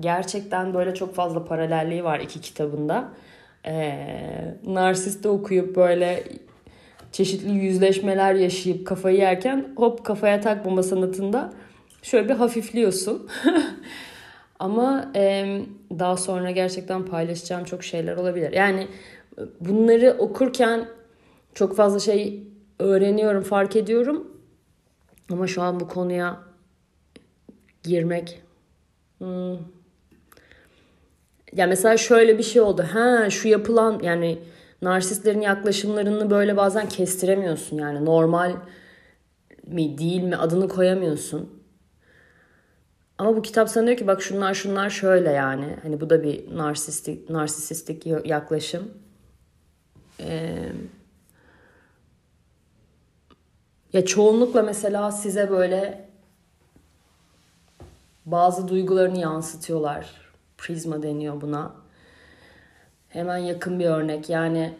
Gerçekten 0.00 0.74
böyle 0.74 0.94
çok 0.94 1.14
fazla 1.14 1.44
paralelliği 1.44 2.04
var 2.04 2.20
iki 2.20 2.40
kitabında. 2.40 3.08
Ee, 3.66 4.54
narsiste 4.66 5.28
okuyup 5.28 5.76
böyle 5.76 6.24
çeşitli 7.12 7.50
yüzleşmeler 7.50 8.34
yaşayıp 8.34 8.86
kafayı 8.86 9.18
yerken 9.18 9.68
hop 9.76 10.04
kafaya 10.04 10.40
takmama 10.40 10.82
sanatında 10.82 11.52
şöyle 12.02 12.28
bir 12.28 12.34
hafifliyorsun. 12.34 13.28
Ama 14.58 15.10
e, 15.16 15.58
daha 15.98 16.16
sonra 16.16 16.50
gerçekten 16.50 17.06
paylaşacağım 17.06 17.64
çok 17.64 17.84
şeyler 17.84 18.16
olabilir. 18.16 18.52
Yani 18.52 18.88
bunları 19.60 20.16
okurken 20.18 20.84
çok 21.54 21.76
fazla 21.76 21.98
şey 21.98 22.42
öğreniyorum, 22.78 23.42
fark 23.42 23.76
ediyorum. 23.76 24.36
Ama 25.32 25.46
şu 25.46 25.62
an 25.62 25.80
bu 25.80 25.88
konuya 25.88 26.40
girmek... 27.82 28.42
Hmm. 29.18 29.58
Ya 31.52 31.66
mesela 31.66 31.96
şöyle 31.96 32.38
bir 32.38 32.42
şey 32.42 32.62
oldu. 32.62 32.84
Ha 32.92 33.30
şu 33.30 33.48
yapılan 33.48 34.00
yani 34.02 34.38
narsistlerin 34.82 35.40
yaklaşımlarını 35.40 36.30
böyle 36.30 36.56
bazen 36.56 36.88
kestiremiyorsun. 36.88 37.78
Yani 37.78 38.04
normal 38.04 38.56
mi 39.66 39.98
değil 39.98 40.22
mi 40.22 40.36
adını 40.36 40.68
koyamıyorsun. 40.68 41.60
Ama 43.18 43.36
bu 43.36 43.42
kitap 43.42 43.68
sana 43.68 43.86
diyor 43.86 43.98
ki 43.98 44.06
bak 44.06 44.22
şunlar 44.22 44.54
şunlar 44.54 44.90
şöyle 44.90 45.30
yani. 45.30 45.76
Hani 45.82 46.00
bu 46.00 46.10
da 46.10 46.22
bir 46.22 46.56
narsistik, 46.56 47.30
narsistik 47.30 48.06
yaklaşım. 48.24 48.90
Ee, 50.20 50.72
ya 53.92 54.04
çoğunlukla 54.04 54.62
mesela 54.62 55.12
size 55.12 55.50
böyle 55.50 56.08
bazı 58.26 58.68
duygularını 58.68 59.18
yansıtıyorlar. 59.18 60.10
Prizma 60.58 61.02
deniyor 61.02 61.40
buna. 61.40 61.72
Hemen 63.08 63.36
yakın 63.36 63.78
bir 63.78 63.86
örnek 63.86 64.30
yani 64.30 64.74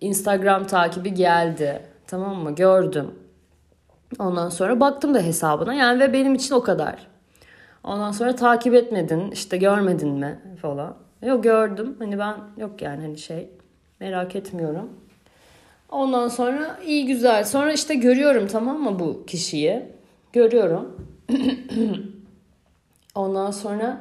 Instagram 0.00 0.66
takibi 0.66 1.14
geldi. 1.14 1.82
Tamam 2.06 2.36
mı? 2.36 2.54
Gördüm. 2.54 3.10
Ondan 4.18 4.48
sonra 4.48 4.80
baktım 4.80 5.14
da 5.14 5.20
hesabına 5.20 5.74
yani 5.74 6.00
ve 6.00 6.12
benim 6.12 6.34
için 6.34 6.54
o 6.54 6.62
kadar. 6.62 7.06
Ondan 7.84 8.12
sonra 8.12 8.36
takip 8.36 8.74
etmedin 8.74 9.30
işte 9.30 9.56
görmedin 9.56 10.08
mi 10.08 10.40
falan. 10.62 10.96
Yok 11.22 11.42
gördüm 11.44 11.96
hani 11.98 12.18
ben 12.18 12.34
yok 12.56 12.82
yani 12.82 13.02
hani 13.02 13.18
şey 13.18 13.50
merak 14.00 14.36
etmiyorum. 14.36 14.90
Ondan 15.94 16.28
sonra 16.28 16.80
iyi 16.86 17.06
güzel. 17.06 17.44
Sonra 17.44 17.72
işte 17.72 17.94
görüyorum 17.94 18.46
tamam 18.48 18.82
mı 18.82 18.98
bu 18.98 19.26
kişiyi? 19.26 19.82
Görüyorum. 20.32 21.08
Ondan 23.14 23.50
sonra 23.50 24.00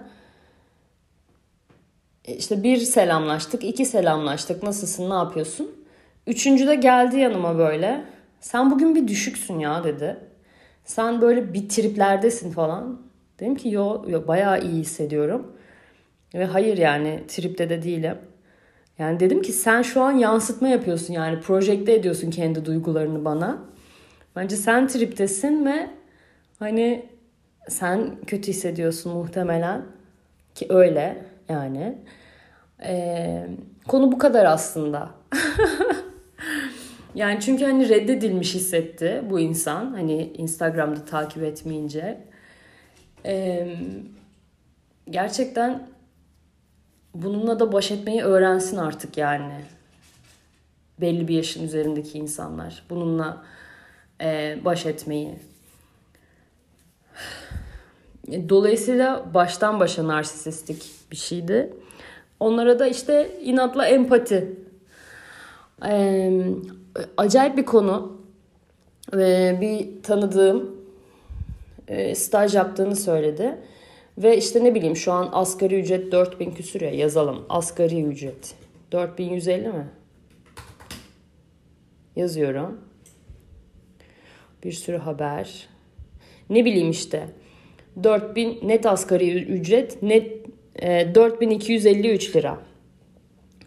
e, 2.25 2.36
işte 2.36 2.63
bir 2.63 2.77
selamlaştık, 2.77 3.63
iki 3.63 3.86
selamlaştık. 3.86 4.63
Nasılsın, 4.63 5.10
ne 5.10 5.13
yapıyorsun? 5.13 5.71
Üçüncü 6.27 6.67
de 6.67 6.75
geldi 6.75 7.19
yanıma 7.19 7.58
böyle. 7.58 8.06
Sen 8.41 8.71
bugün 8.71 8.95
bir 8.95 9.08
düşüksün 9.08 9.60
ya 9.60 9.84
dedi. 9.84 10.17
Sen 10.86 11.21
böyle 11.21 11.53
bir 11.53 11.69
triplerdesin 11.69 12.51
falan. 12.51 13.01
Dedim 13.39 13.56
ki 13.56 13.69
yo, 13.69 14.06
yo 14.08 14.27
bayağı 14.27 14.62
iyi 14.62 14.82
hissediyorum. 14.82 15.58
Ve 16.34 16.45
hayır 16.45 16.77
yani 16.77 17.23
tripte 17.27 17.69
de 17.69 17.84
değilim. 17.84 18.17
Yani 18.99 19.19
dedim 19.19 19.41
ki 19.41 19.51
sen 19.51 19.82
şu 19.82 20.01
an 20.01 20.12
yansıtma 20.12 20.67
yapıyorsun 20.67 21.13
yani 21.13 21.39
projekte 21.41 21.93
ediyorsun 21.93 22.32
kendi 22.32 22.65
duygularını 22.65 23.25
bana. 23.25 23.58
Bence 24.36 24.56
sen 24.56 24.88
triptesin 24.88 25.65
ve 25.65 25.89
hani 26.60 27.06
sen 27.69 28.15
kötü 28.27 28.47
hissediyorsun 28.47 29.13
muhtemelen 29.13 29.86
ki 30.56 30.65
öyle 30.69 31.25
yani. 31.49 31.97
Ee, 32.84 33.47
konu 33.88 34.12
bu 34.12 34.17
kadar 34.17 34.45
aslında. 34.45 35.10
yani 37.15 37.39
çünkü 37.39 37.65
hani 37.65 37.89
reddedilmiş 37.89 38.56
hissetti 38.56 39.23
bu 39.29 39.39
insan. 39.39 39.93
Hani 39.93 40.23
Instagram'da 40.23 41.06
takip 41.06 41.43
etmeyince. 41.43 42.17
Ee, 43.25 43.75
gerçekten 45.10 45.88
bununla 47.13 47.60
da 47.60 47.71
baş 47.71 47.91
etmeyi 47.91 48.21
öğrensin 48.21 48.78
artık 48.78 49.17
yani. 49.17 49.54
Belli 51.02 51.28
bir 51.28 51.36
yaşın 51.36 51.63
üzerindeki 51.63 52.17
insanlar. 52.17 52.84
Bununla 52.89 53.43
e, 54.21 54.58
baş 54.65 54.86
etmeyi. 54.86 55.36
Dolayısıyla 58.49 59.26
baştan 59.34 59.80
başa 59.80 60.08
narsisistik 60.08 60.91
bir 61.12 61.15
şeydi. 61.15 61.73
Onlara 62.39 62.80
da 62.80 62.88
işte 62.88 63.39
inatla 63.41 63.88
empati. 63.88 64.56
Ee, 65.86 66.43
acayip 67.17 67.58
bir 67.58 67.65
konu. 67.65 68.17
Ee, 69.13 69.58
bir 69.62 70.04
tanıdığım 70.04 70.76
e, 71.88 72.15
staj 72.15 72.56
yaptığını 72.56 72.95
söyledi. 72.95 73.58
Ve 74.17 74.38
işte 74.38 74.63
ne 74.63 74.76
bileyim 74.76 74.95
şu 74.95 75.12
an 75.12 75.30
asgari 75.32 75.80
ücret 75.80 76.12
4000 76.12 76.52
küsür 76.52 76.82
ya 76.82 76.91
yazalım. 76.91 77.45
Asgari 77.49 78.04
ücret. 78.04 78.56
4150 78.91 79.67
mi? 79.67 79.88
Yazıyorum. 82.15 82.82
Bir 84.63 84.71
sürü 84.71 84.97
haber. 84.97 85.67
Ne 86.49 86.65
bileyim 86.65 86.89
işte. 86.89 87.28
4000 88.04 88.60
net 88.63 88.86
asgari 88.86 89.43
ücret 89.43 90.04
net 90.04 90.45
e, 90.82 91.15
4253 91.15 92.36
lira. 92.36 92.60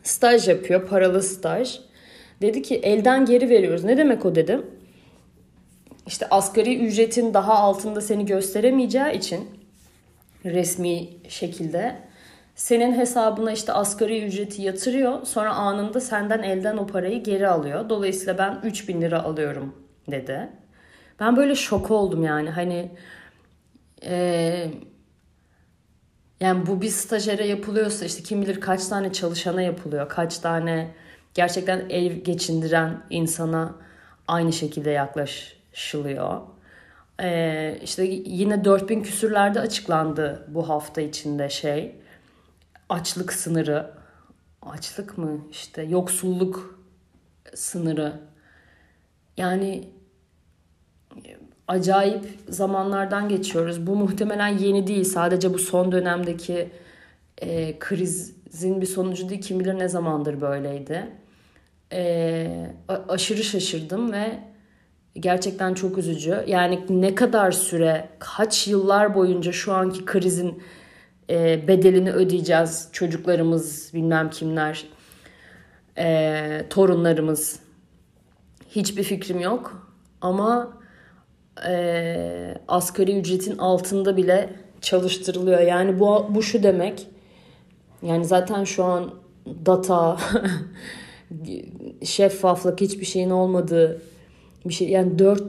Staj 0.03 0.49
yapıyor, 0.49 0.87
paralı 0.87 1.23
staj. 1.23 1.81
Dedi 2.43 2.63
ki 2.63 2.75
elden 2.75 3.25
geri 3.25 3.51
veriyoruz. 3.51 3.85
Ne 3.85 3.97
demek 3.97 4.27
o 4.27 4.35
dedim. 4.35 4.67
İşte 6.07 6.27
asgari 6.31 6.77
ücretin 6.79 7.35
daha 7.35 7.55
altında 7.55 8.01
seni 8.01 8.27
gösteremeyeceği 8.27 9.13
için 9.13 9.41
resmi 10.53 11.09
şekilde 11.29 11.97
senin 12.55 12.93
hesabına 12.99 13.53
işte 13.53 13.73
asgari 13.73 14.27
ücreti 14.27 14.63
yatırıyor. 14.63 15.25
Sonra 15.27 15.55
anında 15.55 16.01
senden 16.01 16.43
elden 16.43 16.77
o 16.77 16.87
parayı 16.87 17.23
geri 17.23 17.49
alıyor. 17.49 17.89
Dolayısıyla 17.89 18.39
ben 18.39 18.61
3000 18.63 19.01
lira 19.01 19.23
alıyorum 19.23 19.75
dedi. 20.11 20.49
Ben 21.21 21.37
böyle 21.37 21.55
şok 21.55 21.91
oldum 21.91 22.25
yani. 22.25 22.51
Hani 22.51 22.91
eee 24.03 24.71
yani 26.41 26.67
bu 26.67 26.83
bir 26.83 26.89
stajyere 26.89 27.47
yapılıyorsa 27.47 28.05
işte 28.05 28.23
kim 28.23 28.43
bilir 28.43 28.61
kaç 28.61 28.87
tane 28.87 29.13
çalışana 29.13 29.63
yapılıyor. 29.63 30.09
Kaç 30.09 30.39
tane 30.39 30.95
gerçekten 31.35 31.89
ev 31.91 32.13
geçindiren 32.13 33.03
insana 33.11 33.75
aynı 34.29 34.53
şekilde 34.53 34.91
yaklaşılıyor. 34.91 36.41
Ee, 37.23 37.79
işte 37.83 38.05
yine 38.25 38.65
4000 38.65 39.03
küsürlerde 39.03 39.61
açıklandı 39.61 40.47
bu 40.49 40.69
hafta 40.69 41.01
içinde 41.01 41.49
şey. 41.51 41.95
Açlık 42.89 43.33
sınırı. 43.33 43.91
Açlık 44.63 45.19
mı? 45.19 45.41
işte 45.51 45.83
yoksulluk 45.83 46.81
sınırı. 47.55 48.21
Yani 49.37 49.89
acayip 51.69 52.25
zamanlardan 52.49 53.29
geçiyoruz. 53.29 53.87
Bu 53.87 53.97
muhtemelen 53.97 54.49
yeni 54.49 54.87
değil. 54.87 55.05
Sadece 55.05 55.55
bu 55.55 55.59
son 55.59 55.93
dönemdeki 55.93 56.71
e, 57.39 57.79
krizin 57.79 58.81
bir 58.81 58.87
sonucu 58.87 59.29
değil. 59.29 59.43
Kim 59.43 59.61
bilir 59.61 59.79
ne 59.79 59.89
zamandır 59.89 60.41
böyleydi. 60.41 61.07
E, 61.93 62.71
aşırı 62.89 63.45
şaşırdım 63.45 64.13
ve 64.13 64.39
gerçekten 65.21 65.75
çok 65.75 65.99
üzücü. 65.99 66.45
Yani 66.47 66.81
ne 66.89 67.15
kadar 67.15 67.53
süre, 67.53 68.09
kaç 68.19 68.69
yıllar 68.69 69.15
boyunca 69.15 69.53
şu 69.53 69.73
anki 69.73 70.05
krizin 70.05 70.63
e, 71.31 71.69
bedelini 71.69 72.13
ödeyeceğiz. 72.13 72.89
Çocuklarımız, 72.93 73.91
bilmem 73.95 74.31
kimler, 74.31 74.85
e, 75.99 76.67
torunlarımız. 76.71 77.61
Hiçbir 78.71 79.03
fikrim 79.03 79.41
yok. 79.41 79.89
Ama 80.21 80.73
e, 81.69 82.55
asgari 82.69 83.19
ücretin 83.19 83.59
altında 83.59 84.17
bile 84.17 84.51
çalıştırılıyor. 84.81 85.61
Yani 85.61 86.01
bu, 86.01 86.27
bu 86.31 86.43
şu 86.43 86.63
demek. 86.63 87.07
Yani 88.03 88.25
zaten 88.25 88.65
şu 88.65 88.85
an 88.85 89.11
data, 89.67 90.17
şeffaflık 92.05 92.81
hiçbir 92.81 93.07
şeyin 93.07 93.31
olmadığı 93.31 94.03
bir 94.69 94.75
şey. 94.75 94.89
Yani 94.89 95.19
dört 95.19 95.43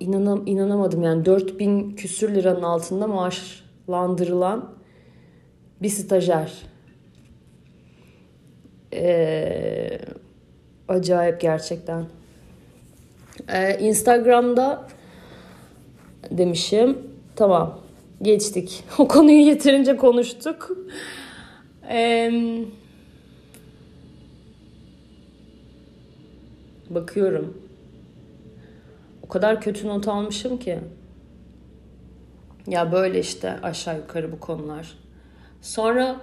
inanam, 0.00 0.42
inanamadım 0.46 1.02
yani 1.02 1.24
4000 1.24 1.90
küsür 1.90 2.34
liranın 2.34 2.62
altında 2.62 3.06
maaşlandırılan 3.06 4.74
bir 5.82 5.88
stajyer. 5.88 6.52
Ee, 8.92 9.98
acayip 10.88 11.40
gerçekten. 11.40 12.04
Ee, 13.48 13.78
Instagram'da 13.78 14.88
demişim. 16.30 16.98
Tamam. 17.36 17.80
Geçtik. 18.22 18.84
O 18.98 19.08
konuyu 19.08 19.46
yeterince 19.46 19.96
konuştuk. 19.96 20.70
Ee, 21.90 22.32
bakıyorum. 26.90 27.63
O 29.24 29.28
kadar 29.28 29.60
kötü 29.60 29.88
not 29.88 30.08
almışım 30.08 30.58
ki. 30.58 30.78
Ya 32.66 32.92
böyle 32.92 33.20
işte 33.20 33.56
aşağı 33.62 33.96
yukarı 33.96 34.32
bu 34.32 34.40
konular. 34.40 34.98
Sonra 35.62 36.16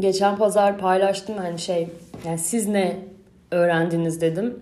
geçen 0.00 0.36
pazar 0.36 0.78
paylaştım 0.78 1.36
yani 1.36 1.58
şey 1.58 1.88
yani 2.26 2.38
siz 2.38 2.68
ne 2.68 2.98
öğrendiniz 3.50 4.20
dedim. 4.20 4.60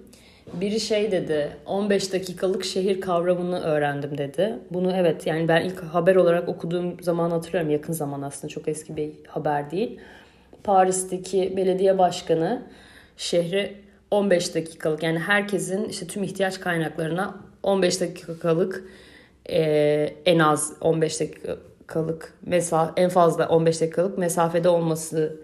Biri 0.53 0.81
şey 0.81 1.13
dedi 1.13 1.51
15 1.67 2.13
dakikalık 2.13 2.65
şehir 2.65 3.01
kavramını 3.01 3.61
öğrendim 3.61 4.19
dedi. 4.19 4.59
Bunu 4.71 4.93
evet 4.93 5.27
yani 5.27 5.49
ben 5.49 5.65
ilk 5.65 5.81
haber 5.81 6.17
olarak 6.17 6.49
okuduğum 6.49 7.03
zaman 7.03 7.31
hatırlıyorum 7.31 7.71
yakın 7.71 7.93
zaman 7.93 8.23
aslında 8.23 8.49
çok 8.49 8.69
eski 8.69 8.97
bir 8.97 9.11
haber 9.29 9.71
değil. 9.71 10.01
Paris'teki 10.65 11.55
belediye 11.57 11.99
başkanı 11.99 12.63
şehri 13.17 13.90
15 14.11 14.55
dakikalık 14.55 15.03
yani 15.03 15.19
herkesin 15.19 15.85
işte 15.85 16.07
tüm 16.07 16.23
ihtiyaç 16.23 16.61
kaynaklarına 16.61 17.41
15 17.63 18.01
dakikalık 18.01 18.85
e, 19.51 19.61
en 20.27 20.39
az 20.39 20.73
15 20.81 21.21
dakikalık 21.21 22.35
mesafe 22.43 23.03
en 23.03 23.11
fazla 23.11 23.49
15 23.49 23.81
dakikalık 23.81 24.19
mesafede 24.19 24.69
olması 24.69 25.41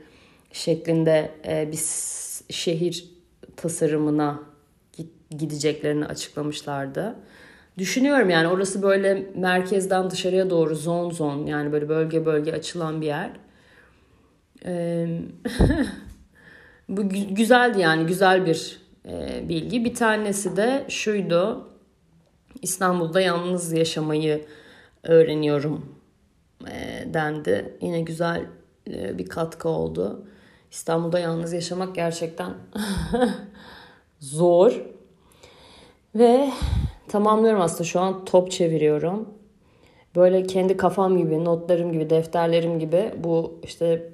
şeklinde 0.52 1.30
e, 1.48 1.72
bir 1.72 1.80
şehir 2.54 3.10
tasarımına 3.56 4.40
gideceklerini 5.30 6.06
açıklamışlardı. 6.06 7.16
Düşünüyorum 7.78 8.30
yani 8.30 8.48
orası 8.48 8.82
böyle 8.82 9.26
merkezden 9.34 10.10
dışarıya 10.10 10.50
doğru 10.50 10.74
zon 10.74 11.10
zon 11.10 11.46
yani 11.46 11.72
böyle 11.72 11.88
bölge 11.88 12.26
bölge 12.26 12.52
açılan 12.52 13.00
bir 13.00 13.06
yer. 13.06 13.30
Bu 16.88 17.08
güzeldi 17.08 17.80
yani 17.80 18.06
güzel 18.06 18.46
bir 18.46 18.80
e, 19.08 19.48
bilgi. 19.48 19.84
Bir 19.84 19.94
tanesi 19.94 20.56
de 20.56 20.84
şuydu. 20.88 21.68
İstanbul'da 22.62 23.20
yalnız 23.20 23.72
yaşamayı 23.72 24.46
öğreniyorum 25.02 25.96
e, 26.70 27.04
dendi. 27.14 27.78
Yine 27.80 28.00
güzel 28.00 28.44
e, 28.90 29.18
bir 29.18 29.26
katkı 29.26 29.68
oldu. 29.68 30.26
İstanbul'da 30.70 31.18
yalnız 31.18 31.52
yaşamak 31.52 31.94
gerçekten 31.94 32.54
zor. 34.20 34.82
Ve 36.14 36.50
tamamlıyorum 37.08 37.60
aslında 37.60 37.84
şu 37.84 38.00
an 38.00 38.24
top 38.24 38.50
çeviriyorum. 38.50 39.28
Böyle 40.16 40.42
kendi 40.42 40.76
kafam 40.76 41.18
gibi, 41.18 41.44
notlarım 41.44 41.92
gibi, 41.92 42.10
defterlerim 42.10 42.78
gibi 42.78 43.14
bu 43.16 43.60
işte 43.62 44.12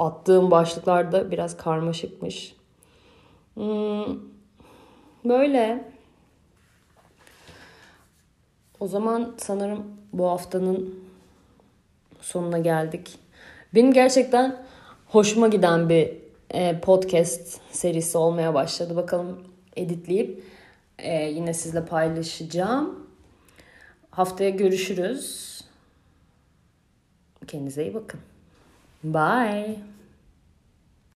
attığım 0.00 0.50
başlıklarda 0.50 1.30
biraz 1.30 1.56
karmaşıkmış. 1.56 2.56
Hmm, 3.54 4.18
böyle. 5.24 5.84
O 8.80 8.88
zaman 8.88 9.34
sanırım 9.38 9.86
bu 10.12 10.26
haftanın 10.26 10.94
sonuna 12.20 12.58
geldik. 12.58 13.18
Benim 13.74 13.92
gerçekten 13.92 14.62
hoşuma 15.08 15.48
giden 15.48 15.88
bir 15.88 16.16
e, 16.50 16.80
podcast 16.80 17.60
serisi 17.70 18.18
olmaya 18.18 18.54
başladı. 18.54 18.96
Bakalım 18.96 19.42
editleyip 19.76 20.44
e, 20.98 21.24
yine 21.24 21.54
sizle 21.54 21.84
paylaşacağım. 21.86 23.06
Haftaya 24.10 24.50
görüşürüz. 24.50 25.50
Kendinize 27.46 27.82
iyi 27.82 27.94
bakın. 27.94 28.20
Bye. 29.04 29.89